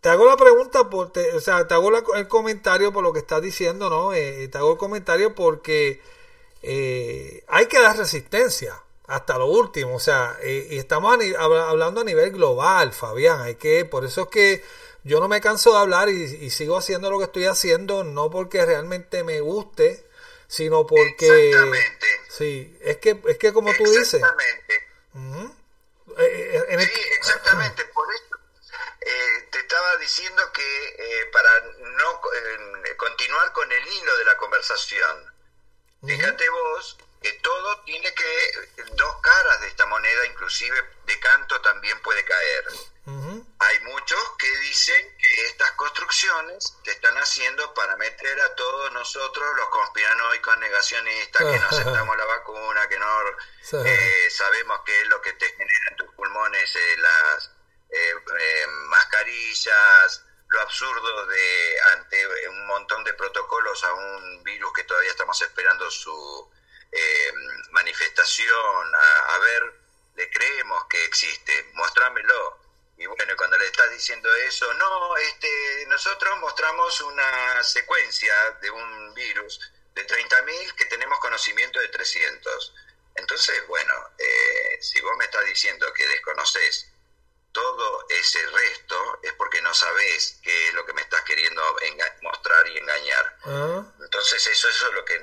te 0.00 0.08
hago 0.08 0.24
la 0.24 0.38
pregunta, 0.38 0.88
por, 0.88 1.12
o 1.34 1.40
sea, 1.40 1.68
te 1.68 1.74
hago 1.74 1.92
el 2.16 2.28
comentario 2.28 2.94
por 2.94 3.02
lo 3.02 3.12
que 3.12 3.18
estás 3.18 3.42
diciendo, 3.42 3.90
¿no? 3.90 4.14
Eh, 4.14 4.48
te 4.48 4.56
hago 4.56 4.72
el 4.72 4.78
comentario 4.78 5.34
porque 5.34 6.00
hay 6.62 7.66
que 7.66 7.78
dar 7.78 7.98
resistencia 7.98 8.83
hasta 9.06 9.36
lo 9.36 9.46
último, 9.46 9.96
o 9.96 10.00
sea, 10.00 10.38
y 10.42 10.78
estamos 10.78 11.18
hablando 11.38 12.00
a 12.00 12.04
nivel 12.04 12.30
global, 12.30 12.92
Fabián, 12.92 13.42
hay 13.42 13.56
que, 13.56 13.84
por 13.84 14.04
eso 14.04 14.22
es 14.22 14.28
que 14.28 14.64
yo 15.04 15.20
no 15.20 15.28
me 15.28 15.42
canso 15.42 15.72
de 15.72 15.78
hablar 15.78 16.08
y, 16.08 16.50
sigo 16.50 16.78
haciendo 16.78 17.10
lo 17.10 17.18
que 17.18 17.24
estoy 17.24 17.44
haciendo, 17.44 18.04
no 18.04 18.30
porque 18.30 18.64
realmente 18.64 19.22
me 19.22 19.40
guste, 19.40 20.06
sino 20.46 20.86
porque... 20.86 21.50
Exactamente. 21.50 22.06
Sí, 22.30 22.78
es 22.80 22.96
que, 22.96 23.20
es 23.28 23.38
que 23.38 23.52
como 23.52 23.74
tú 23.74 23.84
dices... 23.84 24.14
Exactamente. 24.14 24.74
Eh, 26.16 26.64
eh, 26.68 26.80
sí, 26.80 27.00
exactamente. 27.16 27.84
Por 27.94 28.06
eso 28.14 28.24
eh, 29.00 29.48
te 29.50 29.58
estaba 29.58 29.96
diciendo 29.96 30.42
que 30.52 31.28
para 31.32 31.50
no 31.60 32.20
continuar 32.96 33.52
con 33.52 33.70
el 33.70 33.86
hilo 33.86 34.16
de 34.16 34.24
la 34.24 34.36
conversación, 34.36 35.34
fíjate 36.06 36.48
vos 36.48 36.96
que 37.24 37.32
todo 37.40 37.80
tiene 37.86 38.12
que, 38.12 38.82
dos 38.92 39.16
caras 39.22 39.58
de 39.62 39.68
esta 39.68 39.86
moneda, 39.86 40.26
inclusive 40.26 40.78
de 41.06 41.18
canto 41.20 41.58
también 41.62 41.98
puede 42.02 42.22
caer. 42.22 42.64
Hay 43.60 43.80
muchos 43.80 44.20
que 44.38 44.50
dicen 44.58 45.16
que 45.16 45.46
estas 45.46 45.70
construcciones 45.72 46.76
se 46.84 46.90
están 46.90 47.16
haciendo 47.16 47.72
para 47.72 47.96
meter 47.96 48.38
a 48.42 48.54
todos 48.54 48.92
nosotros, 48.92 49.56
los 49.56 49.68
conspiranoicos 49.70 50.58
negacionistas, 50.58 51.42
que 51.50 51.58
no 51.60 51.68
aceptamos 51.70 52.14
la 52.14 52.26
vacuna, 52.26 52.88
que 52.88 52.98
no 52.98 53.86
eh, 53.86 54.28
sabemos 54.30 54.80
qué 54.84 55.00
es 55.00 55.08
lo 55.08 55.22
que 55.22 55.32
te 55.32 55.48
genera 55.48 55.88
en 55.92 55.96
tus 55.96 56.14
pulmones 56.14 56.76
eh, 56.76 56.96
las 56.98 57.50
eh, 57.88 58.66
mascarillas, 58.88 60.24
lo 60.48 60.60
absurdo 60.60 61.26
de 61.26 61.80
ante 61.94 62.48
un 62.48 62.66
montón 62.66 63.02
de 63.02 63.14
protocolos 63.14 63.82
a 63.82 63.94
un 63.94 64.42
virus 64.42 64.74
que 64.74 64.84
todavía 64.84 65.10
estamos 65.10 65.40
esperando 65.40 65.90
su 65.90 66.52
manifestación, 67.70 68.94
a, 68.94 69.34
a 69.34 69.38
ver, 69.38 69.84
le 70.16 70.30
creemos 70.30 70.84
que 70.86 71.04
existe, 71.04 71.70
mostrámelo 71.74 72.60
Y 72.96 73.06
bueno, 73.06 73.34
cuando 73.36 73.58
le 73.58 73.66
estás 73.66 73.90
diciendo 73.90 74.32
eso, 74.46 74.72
no, 74.74 75.16
este, 75.16 75.86
nosotros 75.88 76.38
mostramos 76.38 77.00
una 77.00 77.62
secuencia 77.64 78.32
de 78.62 78.70
un 78.70 79.14
virus 79.14 79.60
de 79.94 80.06
30.000 80.06 80.74
que 80.76 80.84
tenemos 80.86 81.18
conocimiento 81.18 81.80
de 81.80 81.88
300. 81.88 82.74
Entonces, 83.16 83.66
bueno, 83.66 83.94
eh, 84.18 84.78
si 84.80 85.00
vos 85.00 85.16
me 85.16 85.24
estás 85.24 85.44
diciendo 85.44 85.92
que 85.92 86.06
desconoces 86.06 86.88
todo 87.52 88.06
ese 88.08 88.44
resto, 88.46 89.18
es 89.22 89.32
porque 89.34 89.60
no 89.62 89.74
sabés 89.74 90.38
qué 90.42 90.68
es 90.68 90.74
lo 90.74 90.84
que 90.86 90.92
me 90.92 91.02
estás 91.02 91.22
queriendo 91.22 91.62
mostrar 92.22 92.66
y 92.68 92.78
engañar. 92.78 93.38
Ah. 93.44 93.84
Entonces, 94.00 94.46
eso, 94.46 94.68
eso 94.68 94.88
es 94.88 94.94
lo 94.94 95.04
que 95.04 95.20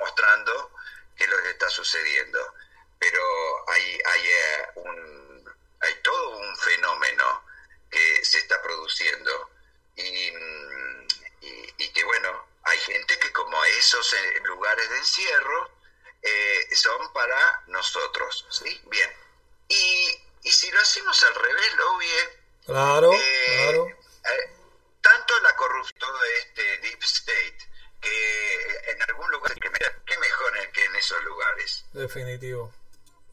mostrando 0.00 0.71
que 1.16 1.24
es 1.24 1.30
lo 1.30 1.42
que 1.42 1.50
está 1.50 1.68
sucediendo. 1.70 2.54
Pero 2.98 3.70
hay, 3.70 3.98
hay, 4.06 4.26
eh, 4.26 4.66
un, 4.76 5.54
hay 5.80 5.94
todo 6.02 6.38
un 6.38 6.56
fenómeno 6.56 7.44
que 7.90 8.24
se 8.24 8.38
está 8.38 8.60
produciendo 8.62 9.50
y, 9.96 10.30
mm, 10.30 11.06
y, 11.40 11.74
y 11.84 11.92
que, 11.92 12.04
bueno, 12.04 12.46
hay 12.64 12.78
gente 12.78 13.18
que 13.18 13.32
como 13.32 13.62
esos 13.64 14.12
eh, 14.14 14.40
lugares 14.44 14.88
de 14.88 14.98
encierro 14.98 15.70
eh, 16.22 16.68
son 16.76 17.12
para 17.12 17.62
nosotros, 17.66 18.46
¿sí? 18.50 18.80
Bien. 18.86 19.10
Y, 19.68 20.22
y 20.42 20.52
si 20.52 20.70
lo 20.70 20.80
hacemos 20.80 21.22
al 21.24 21.34
revés, 21.34 21.74
lo 21.76 21.92
Claro, 22.64 23.12
eh, 23.12 23.18
claro. 23.56 23.88
eh, 23.88 24.50
tanto 25.00 25.40
la 25.40 25.56
corrupción, 25.56 25.98
todo 25.98 26.24
este 26.38 26.78
deep 26.78 27.02
state, 27.02 27.58
que 28.00 28.90
en 28.92 29.02
algún 29.02 29.30
lugar, 29.32 29.52
que, 29.54 29.70
que 30.06 30.18
mejor 30.18 30.70
que 30.72 30.84
en 30.84 30.96
esos 30.96 31.24
lugares. 31.24 31.84
Definitivo. 31.92 32.72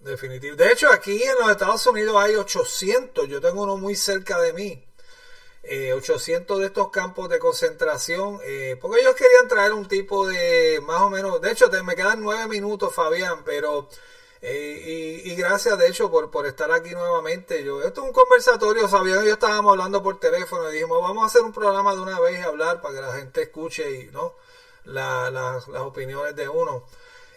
Definitivo. 0.09 0.55
De 0.55 0.71
hecho, 0.71 0.89
aquí 0.91 1.21
en 1.23 1.35
los 1.39 1.49
Estados 1.51 1.85
Unidos 1.87 2.15
hay 2.17 2.35
800. 2.35 3.27
Yo 3.27 3.39
tengo 3.41 3.63
uno 3.63 3.77
muy 3.77 3.95
cerca 3.95 4.39
de 4.39 4.53
mí. 4.53 4.83
Eh, 5.63 5.93
800 5.93 6.59
de 6.59 6.67
estos 6.67 6.89
campos 6.89 7.29
de 7.29 7.39
concentración. 7.39 8.39
eh, 8.43 8.77
porque 8.81 9.01
ellos 9.01 9.15
querían 9.15 9.47
traer 9.47 9.73
un 9.73 9.87
tipo 9.87 10.25
de 10.27 10.79
más 10.83 11.01
o 11.01 11.09
menos. 11.09 11.39
De 11.41 11.51
hecho, 11.51 11.69
me 11.83 11.95
quedan 11.95 12.21
nueve 12.21 12.47
minutos, 12.47 12.93
Fabián. 12.93 13.43
Pero. 13.45 13.87
eh, 14.41 15.21
y, 15.25 15.35
gracias, 15.35 15.77
de 15.77 15.87
hecho, 15.89 16.09
por, 16.09 16.31
por 16.31 16.45
estar 16.47 16.71
aquí 16.71 16.91
nuevamente. 16.91 17.63
Yo, 17.63 17.81
esto 17.83 18.01
es 18.01 18.07
un 18.07 18.13
conversatorio. 18.13 18.87
Fabián 18.87 19.23
yo 19.25 19.33
estábamos 19.33 19.71
hablando 19.71 20.01
por 20.01 20.19
teléfono. 20.19 20.69
Y 20.69 20.73
dijimos, 20.75 21.01
vamos 21.01 21.23
a 21.23 21.27
hacer 21.27 21.41
un 21.41 21.53
programa 21.53 21.93
de 21.93 22.01
una 22.01 22.19
vez 22.19 22.39
y 22.39 22.43
hablar 22.43 22.81
para 22.81 22.95
que 22.95 23.01
la 23.01 23.13
gente 23.13 23.41
escuche 23.43 23.91
y 24.01 24.05
no 24.11 24.35
la- 24.85 25.29
las 25.29 25.67
opiniones 25.67 26.35
de 26.35 26.47
uno. 26.49 26.85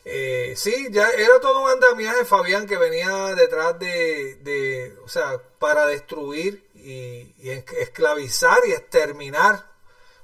Eh, 0.04 0.54
sí, 0.56 0.88
ya 0.90 1.10
era 1.10 1.38
todo 1.40 1.62
un 1.62 1.70
andamiaje, 1.70 2.24
Fabián, 2.24 2.66
que 2.66 2.76
venía 2.76 3.34
detrás 3.36 3.78
de, 3.78 4.34
de 4.36 4.96
o 5.04 5.08
sea, 5.08 5.40
para 5.58 5.86
destruir 5.86 6.68
y, 6.74 7.32
y 7.38 7.50
es- 7.50 7.64
esclavizar 7.78 8.58
y 8.66 8.72
exterminar 8.72 9.70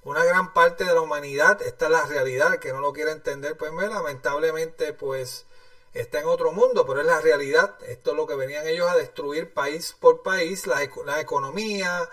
una 0.02 0.24
gran 0.24 0.52
parte 0.52 0.84
de 0.84 0.94
la 0.94 1.00
humanidad. 1.00 1.62
Esta 1.62 1.86
es 1.86 1.92
la 1.92 2.06
realidad, 2.06 2.58
que 2.58 2.72
no 2.72 2.80
lo 2.80 2.92
quiere 2.92 3.12
entender, 3.12 3.56
pues 3.56 3.72
lamentablemente, 3.72 4.92
pues 4.94 5.46
está 5.94 6.20
en 6.20 6.26
otro 6.26 6.50
mundo, 6.52 6.84
pero 6.86 7.00
es 7.00 7.06
la 7.06 7.20
realidad. 7.20 7.76
Esto 7.86 8.10
es 8.12 8.16
lo 8.16 8.26
que 8.26 8.34
venían 8.34 8.66
ellos 8.66 8.88
a 8.90 8.96
destruir 8.96 9.52
país 9.54 9.94
por 10.00 10.22
país, 10.22 10.66
la, 10.66 10.82
eco- 10.82 11.04
la 11.04 11.20
economía, 11.20 12.08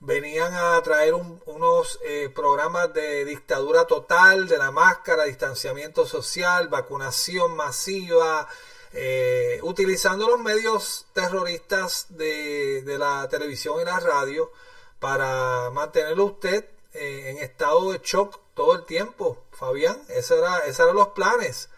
venían 0.00 0.52
a 0.54 0.80
traer 0.82 1.14
un- 1.14 1.42
unos 1.46 1.98
eh, 2.04 2.30
programas 2.34 2.92
de 2.94 3.24
dictadura 3.24 3.86
total, 3.86 4.48
de 4.48 4.56
la 4.58 4.70
máscara, 4.70 5.24
distanciamiento 5.24 6.06
social, 6.06 6.68
vacunación 6.68 7.54
masiva, 7.54 8.48
eh, 8.92 9.60
utilizando 9.62 10.26
los 10.28 10.40
medios 10.40 11.06
terroristas 11.12 12.06
de, 12.10 12.82
de 12.82 12.98
la 12.98 13.28
televisión 13.28 13.80
y 13.80 13.84
la 13.84 14.00
radio 14.00 14.50
para 14.98 15.70
mantenerlo 15.70 16.24
usted 16.24 16.64
eh, 16.94 17.30
en 17.30 17.38
estado 17.38 17.92
de 17.92 18.00
shock 18.02 18.38
todo 18.54 18.74
el 18.74 18.84
tiempo, 18.86 19.44
Fabián. 19.52 20.02
Era, 20.08 20.58
esos 20.66 20.80
eran 20.80 20.96
los 20.96 21.08
planes. 21.08 21.68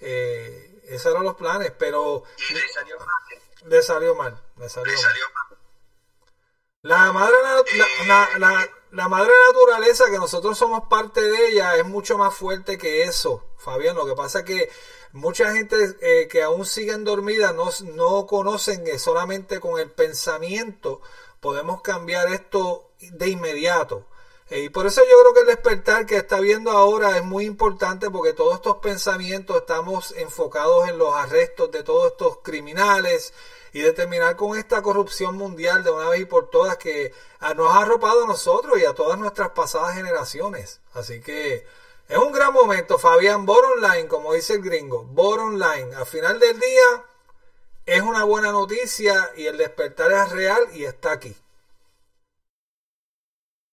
Esos 0.00 1.06
eran 1.12 1.24
los 1.24 1.36
planes, 1.36 1.72
pero 1.78 2.24
Y 2.50 2.54
le 2.54 2.68
salió 2.68 2.98
mal. 2.98 3.08
le 3.66 3.82
salió 3.82 4.14
mal. 4.14 4.42
Le 4.56 4.68
salió 4.68 4.90
Le 4.90 4.96
mal. 4.96 5.02
salió 5.02 5.24
mal. 5.34 5.47
La 6.88 7.12
madre, 7.12 7.34
la, 8.06 8.28
la- 8.38 8.68
la- 8.92 9.08
madre 9.08 9.32
naturaleza, 9.48 10.06
que 10.10 10.16
nosotros 10.16 10.56
somos 10.56 10.84
parte 10.88 11.20
de 11.20 11.48
ella, 11.48 11.76
es 11.76 11.84
mucho 11.84 12.16
más 12.16 12.34
fuerte 12.34 12.78
que 12.78 13.02
eso, 13.02 13.44
Fabián. 13.58 13.94
Lo 13.94 14.06
que 14.06 14.14
pasa 14.14 14.38
es 14.40 14.44
que 14.46 14.70
mucha 15.12 15.52
gente 15.52 15.76
eh, 16.00 16.28
que 16.28 16.42
aún 16.42 16.64
siguen 16.64 17.04
dormidas 17.04 17.54
no, 17.54 17.68
no 17.94 18.26
conocen 18.26 18.84
que 18.84 18.98
solamente 18.98 19.60
con 19.60 19.78
el 19.78 19.90
pensamiento 19.90 21.02
podemos 21.40 21.82
cambiar 21.82 22.32
esto 22.32 22.90
de 23.00 23.28
inmediato. 23.28 24.06
Eh, 24.48 24.60
y 24.60 24.68
por 24.70 24.86
eso 24.86 25.02
yo 25.02 25.16
creo 25.20 25.34
que 25.34 25.40
el 25.40 25.46
despertar 25.48 26.06
que 26.06 26.16
está 26.16 26.40
viendo 26.40 26.70
ahora 26.70 27.18
es 27.18 27.24
muy 27.24 27.44
importante 27.44 28.08
porque 28.08 28.32
todos 28.32 28.54
estos 28.54 28.78
pensamientos 28.78 29.58
estamos 29.58 30.12
enfocados 30.16 30.88
en 30.88 30.96
los 30.96 31.12
arrestos 31.14 31.70
de 31.70 31.82
todos 31.82 32.12
estos 32.12 32.38
criminales 32.38 33.34
y 33.72 33.80
de 33.80 33.92
terminar 33.92 34.36
con 34.36 34.58
esta 34.58 34.82
corrupción 34.82 35.36
mundial 35.36 35.84
de 35.84 35.90
una 35.90 36.08
vez 36.08 36.20
y 36.20 36.24
por 36.24 36.50
todas 36.50 36.76
que 36.76 37.12
ah, 37.40 37.54
nos 37.54 37.74
ha 37.74 37.82
arropado 37.82 38.24
a 38.24 38.26
nosotros 38.26 38.78
y 38.78 38.84
a 38.84 38.94
todas 38.94 39.18
nuestras 39.18 39.50
pasadas 39.50 39.94
generaciones. 39.94 40.80
Así 40.94 41.20
que 41.20 41.66
es 42.08 42.18
un 42.18 42.32
gran 42.32 42.52
momento, 42.52 42.98
Fabián. 42.98 43.44
Bottom 43.44 43.80
line, 43.82 44.08
como 44.08 44.32
dice 44.32 44.54
el 44.54 44.62
gringo, 44.62 45.04
bottom 45.04 45.58
line. 45.58 45.94
Al 45.94 46.06
final 46.06 46.38
del 46.38 46.58
día 46.58 47.04
es 47.84 48.00
una 48.00 48.24
buena 48.24 48.50
noticia 48.50 49.32
y 49.36 49.46
el 49.46 49.56
despertar 49.58 50.12
es 50.12 50.30
real 50.30 50.68
y 50.72 50.84
está 50.84 51.12
aquí. 51.12 51.36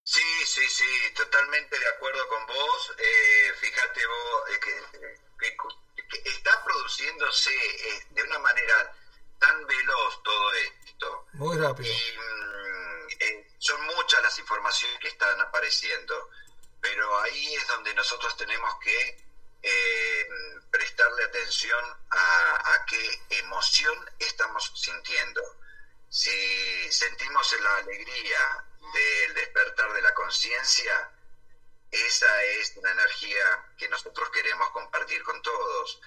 Sí, 0.03 0.45
sí, 0.45 0.61
sí, 0.69 1.13
totalmente 1.15 1.79
de 1.79 1.87
acuerdo 1.87 2.27
con 2.27 2.45
vos. 2.45 2.93
Eh, 2.97 3.53
fíjate 3.59 4.05
vos 4.05 4.49
eh, 4.51 4.59
que 4.59 6.29
está 6.29 6.63
produciéndose 6.63 7.51
eh, 7.51 8.05
de 8.11 8.23
una 8.23 8.39
manera 8.39 8.93
tan 9.39 9.65
veloz 9.67 10.23
todo 10.23 10.53
esto. 10.53 11.27
Muy 11.33 11.57
rápido. 11.57 11.91
Y 11.91 12.17
mm, 12.17 13.07
eh, 13.19 13.47
son 13.59 13.81
muchas 13.85 14.21
las 14.21 14.37
informaciones 14.39 14.99
que 14.99 15.07
están 15.07 15.39
apareciendo, 15.41 16.29
pero 16.81 17.19
ahí 17.21 17.55
es 17.55 17.67
donde 17.67 17.93
nosotros 17.93 18.35
tenemos 18.37 18.73
que 18.79 19.25
eh, 19.61 20.27
prestarle 20.71 21.23
atención 21.23 21.83
a, 22.09 22.73
a 22.73 22.85
qué 22.85 23.21
emoción 23.29 23.97
estamos 24.19 24.71
sintiendo. 24.75 25.41
Si 26.09 26.91
sentimos 26.91 27.55
la 27.61 27.77
alegría 27.77 28.65
del 28.93 29.33
despertar 29.33 29.91
de 29.93 30.01
la 30.01 30.13
conciencia, 30.13 31.11
esa 31.91 32.43
es 32.43 32.73
una 32.77 32.91
energía 32.91 33.73
que 33.77 33.87
nosotros 33.89 34.29
queremos 34.29 34.69
compartir 34.71 35.23
con 35.23 35.41
todos. 35.41 36.01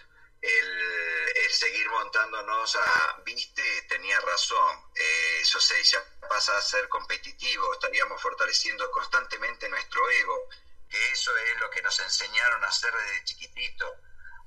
Montándonos 1.89 2.76
a, 2.76 3.16
viste, 3.24 3.82
tenía 3.89 4.20
razón, 4.20 4.91
eh, 4.95 5.39
eso 5.41 5.59
se 5.59 5.82
ya 5.84 6.05
pasa 6.28 6.57
a 6.57 6.61
ser 6.61 6.86
competitivo, 6.86 7.72
estaríamos 7.72 8.20
fortaleciendo 8.20 8.91
constantemente 8.91 9.68
nuestro 9.70 10.09
ego, 10.11 10.49
que 10.89 11.12
eso 11.12 11.34
es 11.36 11.59
lo 11.59 11.70
que 11.70 11.80
nos 11.80 11.99
enseñaron 12.01 12.62
a 12.62 12.68
hacer 12.68 12.93
desde 12.95 13.24
chiquitito, 13.24 13.86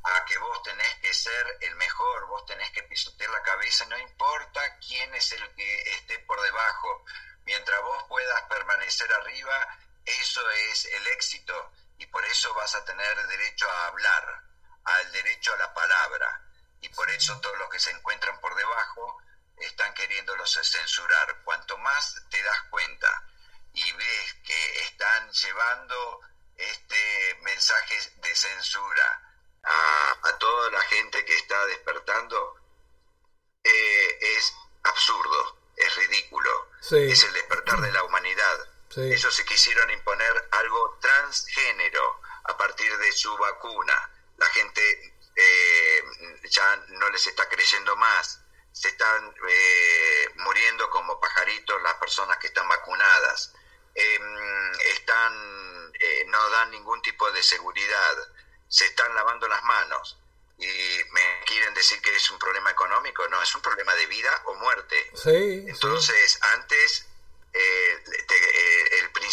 a 0.03 0.25
que 0.25 0.37
vos 0.37 0.61
tenés 0.61 0.95
que 0.99 1.13
ser 1.13 1.57
el 1.61 1.75
mejor, 1.77 2.27
vos 2.27 2.45
tenés 2.45 2.69
que 2.71 2.83
pisotear 2.83 3.31
la 3.31 3.41
cabeza, 3.41 3.85
no 3.85 3.97
importa 3.97 4.77
quién 4.77 5.13
es 5.15 5.31
el 5.31 5.55
que 5.55 5.81
esté 5.93 6.19
por 6.19 6.39
debajo, 6.41 7.03
mientras 7.45 7.81
vos 7.81 8.03
puedas 8.07 8.43
permanecer 8.43 9.11
arriba, 9.13 9.79
eso 10.05 10.47
es 10.51 10.85
el 10.85 11.07
éxito 11.07 11.71
y 11.97 12.05
por 12.05 12.23
eso 12.25 12.53
vas 12.53 12.75
a 12.75 12.85
tener 12.85 13.27
derecho 13.27 13.67
a 13.67 13.87
hablar, 13.87 14.43
al 14.83 15.11
derecho 15.11 15.53
a 15.53 15.57
la 15.57 15.73
palabra 15.73 16.51
y 16.82 16.89
por 16.89 17.09
eso 17.11 17.39
todos 17.39 17.57
los 17.59 17.69
que 17.69 17.79
se 17.79 17.91
encuentran 17.91 18.39
por 18.41 18.53
debajo 18.55 19.17
están 19.57 19.93
queriéndolos 19.93 20.59
censurar. 20.63 21.41
Cuanto 21.43 21.77
más 21.77 22.15
te 22.29 22.41
das 22.43 22.61
cuenta 22.69 23.23
y 23.73 23.91
ves 23.93 24.34
que 24.45 24.79
están 24.82 25.32
llevando 25.32 26.21
este 26.57 27.36
mensaje 27.43 27.95
de 28.17 28.36
censura 28.36 29.21
a, 29.63 30.17
a 30.23 30.38
toda 30.38 30.71
la 30.71 30.82
gente 30.82 31.23
que 31.25 31.36
está 31.36 31.65
despertando, 31.67 32.55
eh, 33.63 34.17
es 34.38 34.53
absurdo, 34.84 35.57
es 35.75 35.95
ridículo, 35.95 36.69
Sí. 36.82 37.11
es 37.11 37.23
el 37.23 37.34
despertar 37.34 37.79
de 37.82 37.91
la 37.91 38.03
humanidad. 38.03 38.57
Sí. 38.89 39.01
Ellos 39.13 39.34
se 39.36 39.45
quisieron 39.45 39.89
imponer 39.91 40.47
algo 40.51 40.97
transgénero 40.99 42.21
a 42.45 42.57
partir 42.57 42.95
de 42.97 43.11
su 43.11 43.36
vacuna. 43.38 44.09
La 44.38 44.47
gente 44.47 45.11
eh, 45.36 46.03
ya 46.49 46.75
no 46.89 47.09
les 47.09 47.25
está 47.27 47.47
creyendo 47.49 47.95
más. 47.95 48.39
Se 48.71 48.88
están 48.88 49.34
eh, 49.49 50.29
muriendo 50.36 50.89
como 50.89 51.19
pajaritos 51.19 51.82
las 51.82 51.95
personas 51.95 52.38
que 52.38 52.47
están 52.47 52.67
vacunadas. 52.69 53.53
Em, 53.93 54.71
están, 54.93 55.91
eh, 55.99 56.23
no 56.27 56.49
dan 56.49 56.71
ningún 56.71 57.01
tipo 57.01 57.29
de 57.32 57.43
seguridad. 57.43 58.17
Se 58.69 58.86
están 58.86 59.13
lavando 59.15 59.47
las 59.49 59.63
manos 59.63 60.17
y 60.57 61.01
me 61.11 61.43
quieren 61.45 61.73
decir 61.73 62.01
que 62.01 62.15
es 62.15 62.29
un 62.32 62.39
problema 62.39 62.71
económico, 62.71 63.27
no, 63.27 63.41
es 63.41 63.53
un 63.55 63.61
problema 63.61 63.93
de 63.95 64.05
vida 64.05 64.41
o 64.45 64.53
muerte. 64.55 65.11
Sí, 65.15 65.65
Entonces, 65.67 66.39
antes 66.41 67.07
te- 67.51 68.99
el 68.99 69.11
principio 69.11 69.30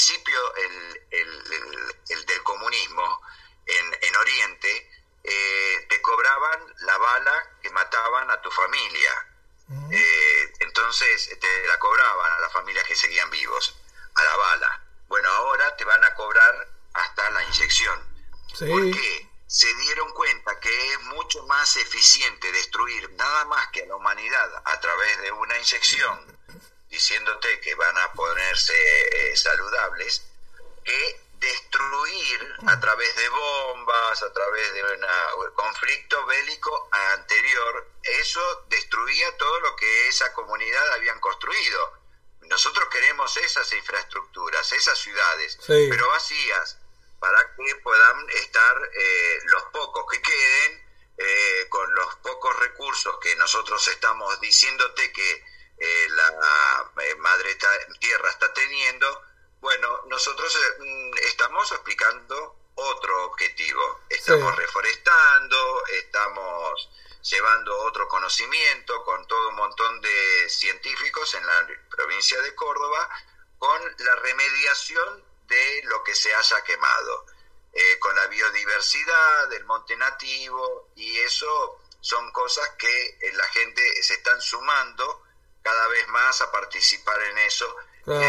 Sí. 45.68 45.86
pero 45.90 46.07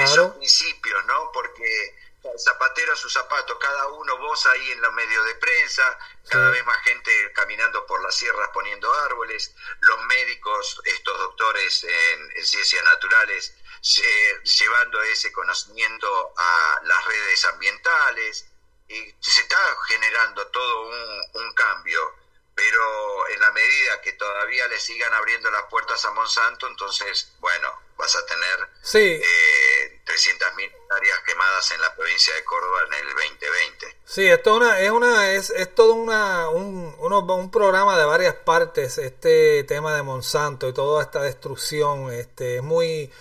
esos 0.04 0.36
principios, 0.36 1.06
¿no? 1.06 1.32
Porque 1.32 1.96
el 2.22 2.38
zapatero 2.40 2.92
a 2.94 2.96
su 2.98 3.10
zapato, 3.10 3.58
cada 3.60 3.88
uno, 3.88 4.18
vos 4.18 4.46
ahí 4.48 4.72
en 4.72 4.82
los 4.82 4.92
medios 4.94 5.26
de 5.26 5.36
prensa, 5.36 5.98
cada 6.30 6.48
Sí. 6.48 6.52
vez 6.52 6.66
más 6.66 6.78
gente 6.84 7.32
caminando 7.34 7.86
por 7.86 8.02
las 8.04 8.14
sierras 8.16 8.50
poniendo 8.54 8.94
árboles, 8.94 9.56
los 9.80 10.02
médicos, 10.04 10.82
estos 10.84 11.18
doctores 11.18 11.84
en, 11.86 12.32
en 12.36 12.46
ciencias 12.46 12.84
naturales, 12.84 13.54
lle- 13.82 14.42
llevando 14.44 15.02
ese 15.04 15.32
conocimiento 15.32 16.34
a 16.38 16.80
las 16.84 17.06
redes 17.06 17.46
ambientales, 17.46 18.46
y 18.90 19.16
se 19.22 19.42
está 19.42 19.58
generando 19.88 20.46
todo 20.48 20.82
un, 20.90 21.22
un 21.36 21.54
cambio, 21.54 22.16
pero 22.60 23.28
en 23.30 23.40
la 23.40 23.52
medida 23.52 24.02
que 24.02 24.12
todavía 24.14 24.68
le 24.68 24.80
sigan 24.80 25.14
abriendo 25.14 25.50
las 25.50 25.64
puertas 25.70 26.04
a 26.04 26.12
Monsanto, 26.12 26.68
entonces, 26.68 27.32
bueno, 27.40 27.72
vas 27.98 28.14
a 28.18 28.26
tener 28.26 28.68
sí, 28.82 29.22
eh, 29.24 30.02
300.000 30.06 30.66
hectáreas 30.66 31.20
quemadas 31.26 31.72
en 31.72 31.80
la 31.82 31.96
provincia 31.96 32.34
de 32.36 32.44
Córdoba 32.44 32.82
en 32.88 32.94
el 32.96 33.08
2020. 33.16 33.98
sí, 34.06 34.28
esto 34.28 34.50
es 34.52 34.58
una, 34.58 34.80
es 34.82 34.92
una, 34.92 35.32
es, 35.32 35.50
es 35.52 35.74
todo 35.74 35.94
una, 35.94 36.50
un, 36.50 36.96
uno- 37.00 37.20
un 37.20 37.50
programa 37.52 37.98
de 37.98 38.06
varias 38.06 38.34
partes, 38.36 38.98
este 38.98 39.64
tema 39.64 39.96
de 39.96 40.02
Monsanto 40.04 40.68
y 40.68 40.74
toda 40.74 41.02
esta 41.04 41.22
destrucción, 41.22 42.12
este, 42.12 42.58
es 42.58 42.64
muy, 42.64 43.12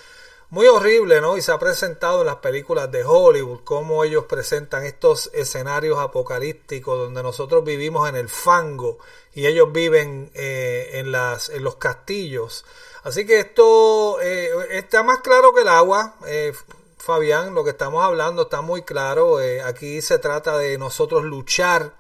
muy 0.51 0.67
horrible, 0.67 1.21
¿no? 1.21 1.37
Y 1.37 1.43
se 1.43 1.53
ha 1.53 1.59
presentado 1.59 2.21
en 2.21 2.27
las 2.27 2.37
películas 2.37 2.91
de 2.91 3.05
Hollywood, 3.05 3.61
cómo 3.65 4.03
ellos 4.05 4.25
presentan 4.25 4.85
estos 4.85 5.31
escenarios 5.35 5.99
apocalípticos 5.99 6.99
donde 6.99 7.23
nosotros 7.23 7.65
vivimos 7.65 8.09
en 8.09 8.17
el 8.17 8.29
fango 8.31 8.99
y 9.35 9.47
ellos 9.47 9.71
viven 9.73 10.31
eh, 10.35 10.91
en, 10.95 11.13
las, 11.13 11.51
en 11.51 11.65
los 11.65 11.77
castillos. 11.77 12.65
Así 13.03 13.27
que 13.27 13.41
esto 13.41 14.21
eh, 14.23 14.51
está 14.71 15.03
más 15.03 15.19
claro 15.19 15.53
que 15.53 15.63
el 15.63 15.69
agua, 15.69 16.17
eh, 16.27 16.55
Fabián, 16.97 17.55
lo 17.55 17.63
que 17.63 17.71
estamos 17.71 18.03
hablando 18.05 18.43
está 18.43 18.61
muy 18.63 18.83
claro. 18.83 19.39
aquí 19.65 20.03
se 20.03 20.19
trata 20.19 20.59
de 20.59 20.79
nosotros 20.79 21.25
luchar 21.25 21.95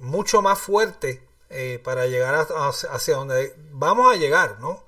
mucho 0.00 0.40
más 0.42 0.58
fuerte 0.58 1.22
para 1.82 2.06
llegar 2.06 2.34
a- 2.34 2.68
hacia 2.68 3.16
donde 3.16 3.54
vamos 3.70 4.12
a 4.12 4.16
llegar, 4.16 4.58
¿no? 4.60 4.83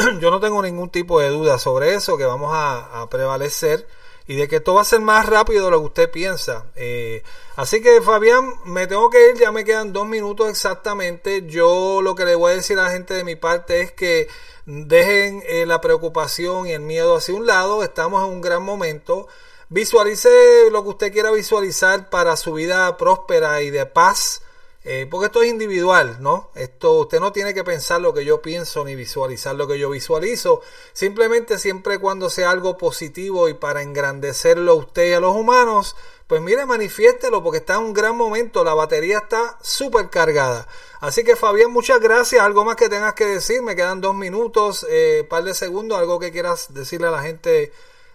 Yo 0.20 0.30
no 0.30 0.40
tengo 0.40 0.62
ningún 0.62 0.90
tipo 0.90 1.20
de 1.20 1.28
duda 1.28 1.58
sobre 1.58 1.94
eso, 1.94 2.16
que 2.16 2.24
vamos 2.24 2.50
a, 2.54 3.06
prevalecer 3.10 3.86
y 4.26 4.36
de 4.36 4.46
que 4.46 4.56
esto 4.56 4.74
va 4.74 4.82
a 4.82 4.84
ser 4.84 5.00
más 5.00 5.26
rápido 5.26 5.64
de 5.64 5.70
lo 5.72 5.80
que 5.80 5.86
usted 5.86 6.10
piensa. 6.10 6.66
Eh, 6.76 7.22
así 7.56 7.82
que 7.82 8.00
Fabián, 8.00 8.54
me 8.64 8.86
tengo 8.86 9.10
que 9.10 9.30
ir, 9.30 9.36
ya 9.38 9.50
me 9.50 9.64
quedan 9.64 9.92
dos 9.92 10.06
minutos 10.06 10.48
exactamente. 10.48 11.46
Yo 11.46 12.00
lo 12.02 12.14
que 12.14 12.24
le 12.24 12.36
voy 12.36 12.52
a 12.52 12.56
decir 12.56 12.78
a 12.78 12.84
la 12.84 12.90
gente 12.90 13.14
de 13.14 13.24
mi 13.24 13.34
parte 13.34 13.80
es 13.80 13.92
que 13.92 14.28
dejen 14.66 15.42
eh, 15.46 15.66
la 15.66 15.80
preocupación 15.80 16.68
y 16.68 16.72
el 16.72 16.80
miedo 16.80 17.16
hacia 17.16 17.34
un 17.34 17.46
lado, 17.46 17.82
estamos 17.82 18.24
en 18.24 18.32
un 18.32 18.40
gran 18.40 18.62
momento. 18.62 19.26
Visualice 19.68 20.70
lo 20.70 20.82
que 20.84 20.88
usted 20.90 21.12
quiera 21.12 21.30
visualizar 21.32 22.08
para 22.10 22.36
su 22.36 22.52
vida 22.52 22.96
próspera 22.96 23.62
y 23.62 23.70
de 23.70 23.86
paz. 23.86 24.42
Eh, 24.82 25.06
porque 25.10 25.26
esto 25.26 25.42
es 25.42 25.50
individual, 25.50 26.18
¿no? 26.20 26.50
Esto 26.54 26.94
usted 26.94 27.20
no 27.20 27.32
tiene 27.32 27.52
que 27.52 27.64
pensar 27.64 28.00
lo 28.00 28.14
que 28.14 28.24
yo 28.24 28.40
pienso 28.40 28.82
ni 28.84 28.94
visualizar 28.94 29.54
lo 29.54 29.68
que 29.68 29.78
yo 29.78 29.90
visualizo. 29.90 30.62
Simplemente 30.94 31.58
siempre 31.58 31.98
cuando 31.98 32.30
sea 32.30 32.50
algo 32.50 32.78
positivo 32.78 33.48
y 33.50 33.54
para 33.54 33.82
engrandecerlo 33.82 34.72
a 34.72 34.76
usted 34.76 35.10
y 35.10 35.12
a 35.12 35.20
los 35.20 35.36
humanos, 35.36 35.96
pues 36.26 36.40
mire, 36.40 36.64
manifiéstelo 36.64 37.42
porque 37.42 37.58
está 37.58 37.74
en 37.74 37.80
un 37.80 37.92
gran 37.92 38.16
momento. 38.16 38.64
La 38.64 38.72
batería 38.72 39.18
está 39.18 39.58
súper 39.60 40.08
cargada. 40.08 40.66
Así 41.00 41.24
que 41.24 41.36
Fabián, 41.36 41.70
muchas 41.72 42.00
gracias. 42.00 42.42
Algo 42.42 42.64
más 42.64 42.76
que 42.76 42.88
tengas 42.88 43.14
que 43.14 43.26
decir. 43.26 43.60
Me 43.62 43.76
quedan 43.76 44.00
dos 44.00 44.14
minutos, 44.14 44.86
eh, 44.88 45.26
par 45.28 45.44
de 45.44 45.54
segundos. 45.54 45.98
Algo 45.98 46.18
que 46.18 46.32
quieras 46.32 46.72
decirle 46.72 47.08
a 47.08 47.10
la 47.10 47.22
gente 47.22 47.72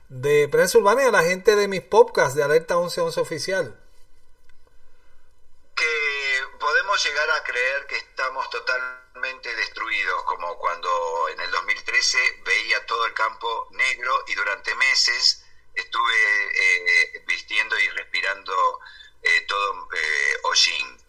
de 0.10 0.48
Prensa 0.50 0.78
Urbana 0.80 1.04
y 1.04 1.06
a 1.08 1.12
la 1.12 1.24
gente 1.24 1.56
de 1.56 1.68
mis 1.68 1.82
podcasts 1.82 2.36
de 2.36 2.44
Alerta 2.44 2.76
1111 2.76 3.20
Oficial. 3.20 3.76
que 5.76 6.15
podemos 6.60 7.04
llegar 7.06 7.30
a 7.32 7.44
creer 7.44 7.88
que 7.88 7.98
estamos 7.98 8.50
totalmente 8.50 9.56
destruidos, 9.56 10.24
como 10.24 10.58
cuando 10.58 11.30
en 11.30 11.40
el 11.40 11.52
2013 11.52 12.42
veía 12.44 12.86
todo 12.86 13.06
el 13.06 13.14
campo 13.14 13.68
negro 13.72 14.24
y 14.28 14.36
durante 14.36 14.76
meses 14.76 15.44
estuve 15.74 16.14
eh, 16.14 17.24
vistiendo 17.28 17.78
y 17.80 17.90
respirando 17.90 18.80
eh, 19.22 19.42
todo 19.48 19.88
eh, 19.94 20.38
hollín. 20.44 21.06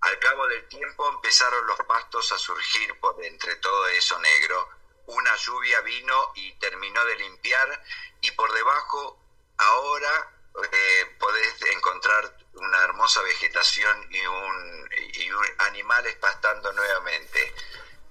Al 0.00 0.18
cabo 0.18 0.46
del 0.46 0.68
tiempo 0.68 1.08
empezaron 1.08 1.66
los 1.66 1.78
pastos 1.80 2.30
a 2.32 2.38
surgir 2.38 2.98
por 3.00 3.22
entre 3.24 3.56
todo 3.56 3.88
eso 3.88 4.18
negro. 4.20 4.68
Una 5.06 5.34
lluvia 5.36 5.80
vino 5.80 6.32
y 6.34 6.52
terminó 6.58 7.04
de 7.04 7.16
limpiar 7.16 7.84
y 8.20 8.30
por 8.32 8.52
debajo 8.52 9.18
ahora 9.58 10.32
eh, 10.72 11.16
podés 11.18 11.62
encontrar 11.72 12.36
una 12.56 12.82
hermosa 12.84 13.22
vegetación 13.22 14.06
y 14.10 14.26
un, 14.26 14.90
y 15.14 15.30
un 15.30 15.46
animales 15.58 16.14
pastando 16.16 16.72
nuevamente. 16.72 17.54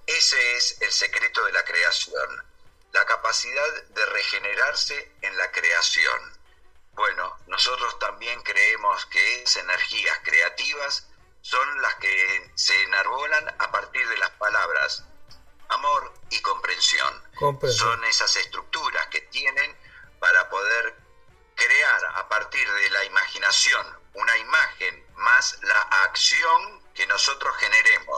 Ese 0.06 0.56
es 0.56 0.80
el 0.80 0.92
secreto 0.92 1.44
de 1.44 1.52
la 1.52 1.64
creación, 1.64 2.44
la 2.92 3.04
capacidad 3.04 3.84
de 3.88 4.06
regenerarse 4.06 5.12
en 5.22 5.36
la 5.36 5.50
creación. 5.50 6.38
Bueno, 6.92 7.36
nosotros 7.46 7.98
también 7.98 8.40
creemos 8.42 9.06
que 9.06 9.42
esas 9.42 9.64
energías 9.64 10.18
creativas 10.22 11.06
son 11.42 11.82
las 11.82 11.94
que 11.96 12.52
se 12.54 12.82
enarbolan 12.84 13.54
a 13.58 13.70
partir 13.70 14.08
de 14.08 14.16
las 14.16 14.30
palabras 14.30 15.04
amor 15.68 16.12
y 16.30 16.40
comprensión. 16.40 17.22
Comprensión. 17.34 17.88
Son 17.88 18.04
esas 18.04 18.36
estructuras 18.36 18.55
nosotros 27.26 27.56
generemos. 27.56 28.15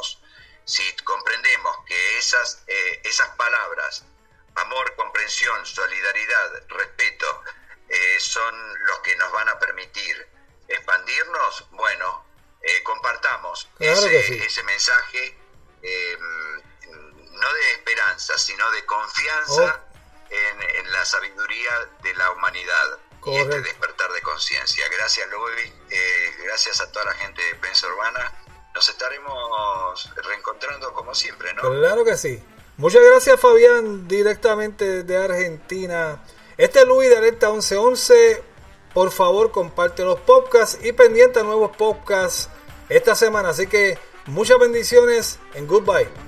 Muchas 32.77 33.03
gracias, 33.05 33.41
Fabián, 33.41 34.09
directamente 34.09 35.03
de 35.03 35.17
Argentina. 35.17 36.23
Este 36.57 36.81
es 36.81 36.87
Luis 36.87 37.09
de 37.09 37.17
Alerta 37.17 37.51
1111. 37.51 38.43
Por 38.95 39.11
favor, 39.11 39.51
comparte 39.51 40.05
los 40.05 40.19
podcasts 40.21 40.79
y 40.83 40.93
pendiente 40.93 41.41
a 41.41 41.43
nuevos 41.45 41.77
podcasts 41.77 42.49
esta 42.89 43.15
semana. 43.15 43.51
Así 43.51 43.67
que 43.67 43.99
muchas 44.27 44.59
bendiciones 44.59 45.39
en 45.55 45.67
Goodbye. 45.67 46.28